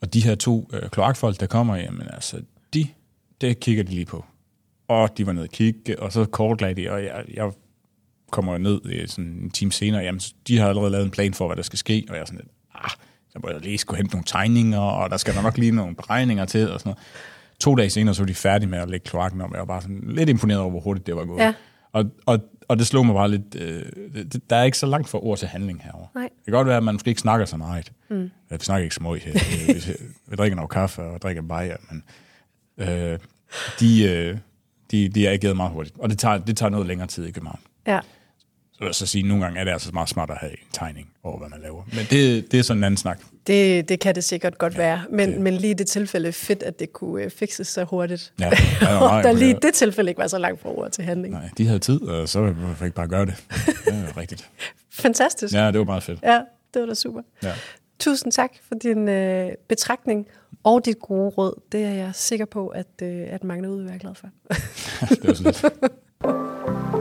Og 0.00 0.14
de 0.14 0.20
her 0.24 0.34
to 0.34 0.70
øh, 0.72 0.88
kloakfolk, 0.90 1.40
der 1.40 1.46
kommer, 1.46 1.76
jamen 1.76 2.02
altså, 2.12 2.36
de, 2.74 2.86
det 3.40 3.60
kigger 3.60 3.82
de 3.84 3.90
lige 3.90 4.06
på. 4.06 4.24
Og 4.88 5.18
de 5.18 5.26
var 5.26 5.32
nede 5.32 5.44
og 5.44 5.48
kigge, 5.50 6.02
og 6.02 6.12
så 6.12 6.24
kortlagde 6.24 6.82
de, 6.82 6.90
og 6.90 7.04
jeg, 7.04 7.24
jeg 7.34 7.50
kommer 8.30 8.58
ned 8.58 8.80
i 8.90 9.06
sådan 9.06 9.24
en 9.24 9.50
time 9.50 9.72
senere, 9.72 10.02
jamen 10.02 10.20
de 10.48 10.58
har 10.58 10.68
allerede 10.68 10.90
lavet 10.90 11.04
en 11.04 11.10
plan 11.10 11.34
for, 11.34 11.46
hvad 11.46 11.56
der 11.56 11.62
skal 11.62 11.78
ske, 11.78 12.04
og 12.08 12.14
jeg 12.14 12.20
er 12.20 12.26
sådan 12.26 12.38
lidt, 12.38 12.50
ah, 12.74 12.90
så 13.30 13.38
må 13.42 13.50
jeg 13.50 13.60
lige 13.60 13.78
skulle 13.78 13.96
hente 13.98 14.12
nogle 14.14 14.24
tegninger, 14.26 14.78
og 14.80 15.10
der 15.10 15.16
skal 15.16 15.34
der 15.34 15.42
nok 15.42 15.58
lige 15.58 15.70
nogle 15.72 15.94
beregninger 15.96 16.44
til, 16.44 16.70
og 16.70 16.80
sådan 16.80 16.90
noget. 16.90 16.98
To 17.60 17.74
dage 17.74 17.90
senere, 17.90 18.14
så 18.14 18.22
var 18.22 18.26
de 18.26 18.34
færdige 18.34 18.68
med 18.68 18.78
at 18.78 18.90
lægge 18.90 19.04
kloakken 19.04 19.40
om, 19.40 19.52
jeg 19.52 19.58
var 19.58 19.64
bare 19.64 19.82
sådan 19.82 20.02
lidt 20.06 20.28
imponeret 20.28 20.60
over, 20.60 20.70
hvor 20.70 20.80
hurtigt 20.80 21.06
det 21.06 21.16
var 21.16 21.24
gået. 21.24 21.40
Ja. 21.40 21.54
Og, 21.92 22.04
og, 22.26 22.38
og 22.68 22.78
det 22.78 22.86
slog 22.86 23.06
mig 23.06 23.14
bare 23.14 23.30
lidt, 23.30 23.56
øh, 23.58 23.82
det, 24.14 24.50
der 24.50 24.56
er 24.56 24.62
ikke 24.62 24.78
så 24.78 24.86
langt 24.86 25.08
fra 25.08 25.18
ord 25.22 25.38
til 25.38 25.48
handling 25.48 25.82
herovre. 25.82 26.08
Nej. 26.14 26.28
Det 26.36 26.44
kan 26.44 26.52
godt 26.52 26.66
være, 26.66 26.76
at 26.76 26.82
man 26.82 26.94
måske 26.94 27.08
ikke 27.08 27.20
snakker 27.20 27.46
så 27.46 27.56
meget. 27.56 27.92
Mm. 28.08 28.30
Vi 28.50 28.56
snakker 28.60 28.82
ikke 28.82 28.94
så 28.94 29.02
meget 29.02 29.22
her. 29.22 29.32
Vi, 29.66 29.96
vi 30.26 30.36
drikker 30.36 30.56
noget 30.56 30.70
kaffe 30.70 31.02
og 31.02 31.22
drikker 31.22 31.42
en 31.42 31.48
bajer, 31.48 31.76
men 31.90 32.02
øh, 32.78 33.18
de, 33.80 34.04
øh, 34.04 34.38
de, 34.90 35.08
de 35.08 35.26
er 35.26 35.30
ikke 35.30 35.54
meget 35.54 35.72
hurtigt. 35.72 35.96
Og 35.98 36.10
det 36.10 36.18
tager, 36.18 36.38
det 36.38 36.56
tager 36.56 36.70
noget 36.70 36.86
længere 36.86 37.08
tid 37.08 37.26
i 37.26 37.30
København. 37.30 37.60
Ja. 37.86 38.00
Så 38.76 38.80
vil 38.80 38.86
jeg 38.86 38.94
så 38.94 39.06
sige, 39.06 39.22
at 39.22 39.28
nogle 39.28 39.44
gange 39.44 39.60
er 39.60 39.64
det 39.64 39.70
altså 39.72 39.90
meget 39.92 40.08
smart 40.08 40.30
at 40.30 40.36
have 40.40 40.52
en 40.52 40.58
tegning 40.72 41.08
over, 41.24 41.38
hvad 41.38 41.48
man 41.48 41.60
laver. 41.62 41.82
Men 41.92 42.06
det, 42.10 42.52
det 42.52 42.58
er 42.58 42.62
sådan 42.62 42.78
en 42.80 42.84
anden 42.84 42.96
snak. 42.98 43.20
Det, 43.46 43.88
det 43.88 44.00
kan 44.00 44.14
det 44.14 44.24
sikkert 44.24 44.58
godt 44.58 44.72
ja, 44.72 44.78
være, 44.78 45.02
men, 45.10 45.32
det- 45.32 45.40
men 45.40 45.54
lige 45.54 45.70
i 45.70 45.74
det 45.74 45.86
tilfælde 45.86 46.32
fedt, 46.32 46.62
at 46.62 46.78
det 46.80 46.92
kunne 46.92 47.22
øh, 47.24 47.30
fikses 47.30 47.68
så 47.68 47.84
hurtigt. 47.84 48.32
Ja, 48.40 48.44
jeg 48.44 48.56
meget 48.80 49.24
der 49.24 49.32
lige 49.32 49.50
i 49.50 49.54
det 49.62 49.74
tilfælde 49.74 50.10
ikke 50.10 50.18
var 50.18 50.26
så 50.26 50.38
langt 50.38 50.62
fra 50.62 50.68
ord 50.68 50.90
til 50.90 51.04
handling. 51.04 51.34
Nej, 51.34 51.48
de 51.58 51.66
havde 51.66 51.78
tid, 51.78 52.00
og 52.02 52.28
så 52.28 52.40
hvorfor 52.52 52.84
ikke 52.84 52.94
bare 52.94 53.08
gøre 53.08 53.26
det. 53.26 53.34
Det 53.84 53.94
er 53.94 54.16
rigtigt. 54.20 54.50
Fantastisk. 54.92 55.54
Ja. 55.54 55.64
Ja, 55.64 55.70
det 55.70 55.78
var 55.78 55.84
meget 55.84 56.02
fedt. 56.02 56.18
ja, 56.22 56.40
det 56.74 56.82
var 56.82 56.86
da 56.88 56.94
super. 56.94 57.20
Ja. 57.42 57.52
Tusind 57.98 58.32
tak 58.32 58.50
for 58.68 58.74
din 58.74 59.08
øh, 59.08 59.50
betragtning 59.68 60.26
og 60.64 60.84
dit 60.84 60.98
gode 60.98 61.28
råd. 61.28 61.60
Det 61.72 61.84
er 61.84 61.90
jeg 61.92 62.10
sikker 62.14 62.44
på, 62.44 62.66
at, 62.68 62.86
øh, 63.02 63.22
at 63.30 63.44
mange 63.44 63.62
derude 63.64 63.78
vil 63.78 63.88
være 63.88 63.98
glad 63.98 64.14
for. 64.14 64.28
Det 65.08 65.26
var 65.28 65.34
så 65.34 65.42
lidt. 65.42 66.95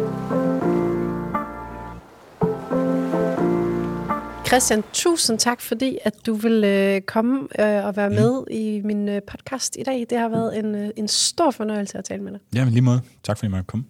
Christian, 4.47 4.83
tusind 4.93 5.39
tak, 5.39 5.61
fordi 5.61 5.97
at 6.03 6.25
du 6.25 6.33
vil 6.33 6.63
øh, 6.63 7.01
komme 7.01 7.47
øh, 7.59 7.85
og 7.85 7.95
være 7.95 8.09
med 8.09 8.43
i 8.51 8.81
min 8.83 9.09
øh, 9.09 9.21
podcast 9.21 9.75
i 9.79 9.83
dag. 9.83 10.05
Det 10.09 10.17
har 10.17 10.29
været 10.29 10.59
en, 10.59 10.75
øh, 10.75 10.89
en 10.95 11.07
stor 11.07 11.51
fornøjelse 11.51 11.97
at 11.97 12.03
tale 12.03 12.23
med 12.23 12.31
dig. 12.31 12.39
Ja, 12.55 12.63
men 12.63 12.73
lige 12.73 12.81
måde. 12.81 13.01
Tak 13.23 13.37
fordi 13.37 13.47
I 13.47 13.49
måtte 13.49 13.65
komme. 13.65 13.85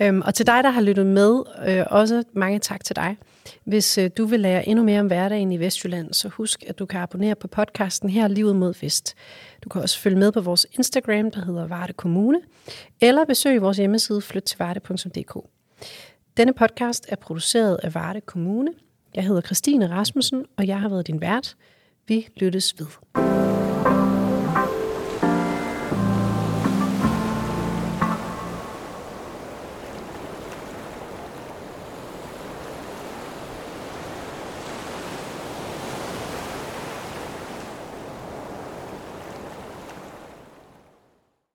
Øhm, 0.00 0.22
og 0.24 0.34
til 0.34 0.46
dig, 0.46 0.64
der 0.64 0.70
har 0.70 0.80
lyttet 0.80 1.06
med, 1.06 1.42
øh, 1.66 1.84
også 1.90 2.22
mange 2.32 2.58
tak 2.58 2.84
til 2.84 2.96
dig. 2.96 3.16
Hvis 3.64 3.98
øh, 3.98 4.10
du 4.18 4.24
vil 4.24 4.40
lære 4.40 4.68
endnu 4.68 4.84
mere 4.84 5.00
om 5.00 5.06
hverdagen 5.06 5.52
i 5.52 5.60
Vestjylland, 5.60 6.12
så 6.12 6.28
husk, 6.28 6.64
at 6.66 6.78
du 6.78 6.86
kan 6.86 7.00
abonnere 7.00 7.34
på 7.34 7.48
podcasten 7.48 8.10
her, 8.10 8.28
Livet 8.28 8.56
mod 8.56 8.74
Vest. 8.80 9.14
Du 9.64 9.68
kan 9.68 9.82
også 9.82 9.98
følge 9.98 10.18
med 10.18 10.32
på 10.32 10.40
vores 10.40 10.66
Instagram, 10.72 11.30
der 11.30 11.44
hedder 11.44 11.66
Varde 11.66 11.92
Kommune, 11.92 12.40
eller 13.00 13.24
besøg 13.24 13.62
vores 13.62 13.76
hjemmeside 13.76 14.20
flyttilvarde.dk. 14.20 15.36
Denne 16.36 16.54
podcast 16.54 17.06
er 17.08 17.16
produceret 17.16 17.78
af 17.82 17.94
Varde 17.94 18.20
Kommune. 18.20 18.70
Jeg 19.16 19.24
hedder 19.24 19.40
Christine 19.40 19.90
Rasmussen, 19.90 20.44
og 20.56 20.66
jeg 20.66 20.80
har 20.80 20.88
været 20.88 21.06
din 21.06 21.20
vært. 21.20 21.56
Vi 22.08 22.28
lyttes 22.36 22.74
ved. 22.78 22.86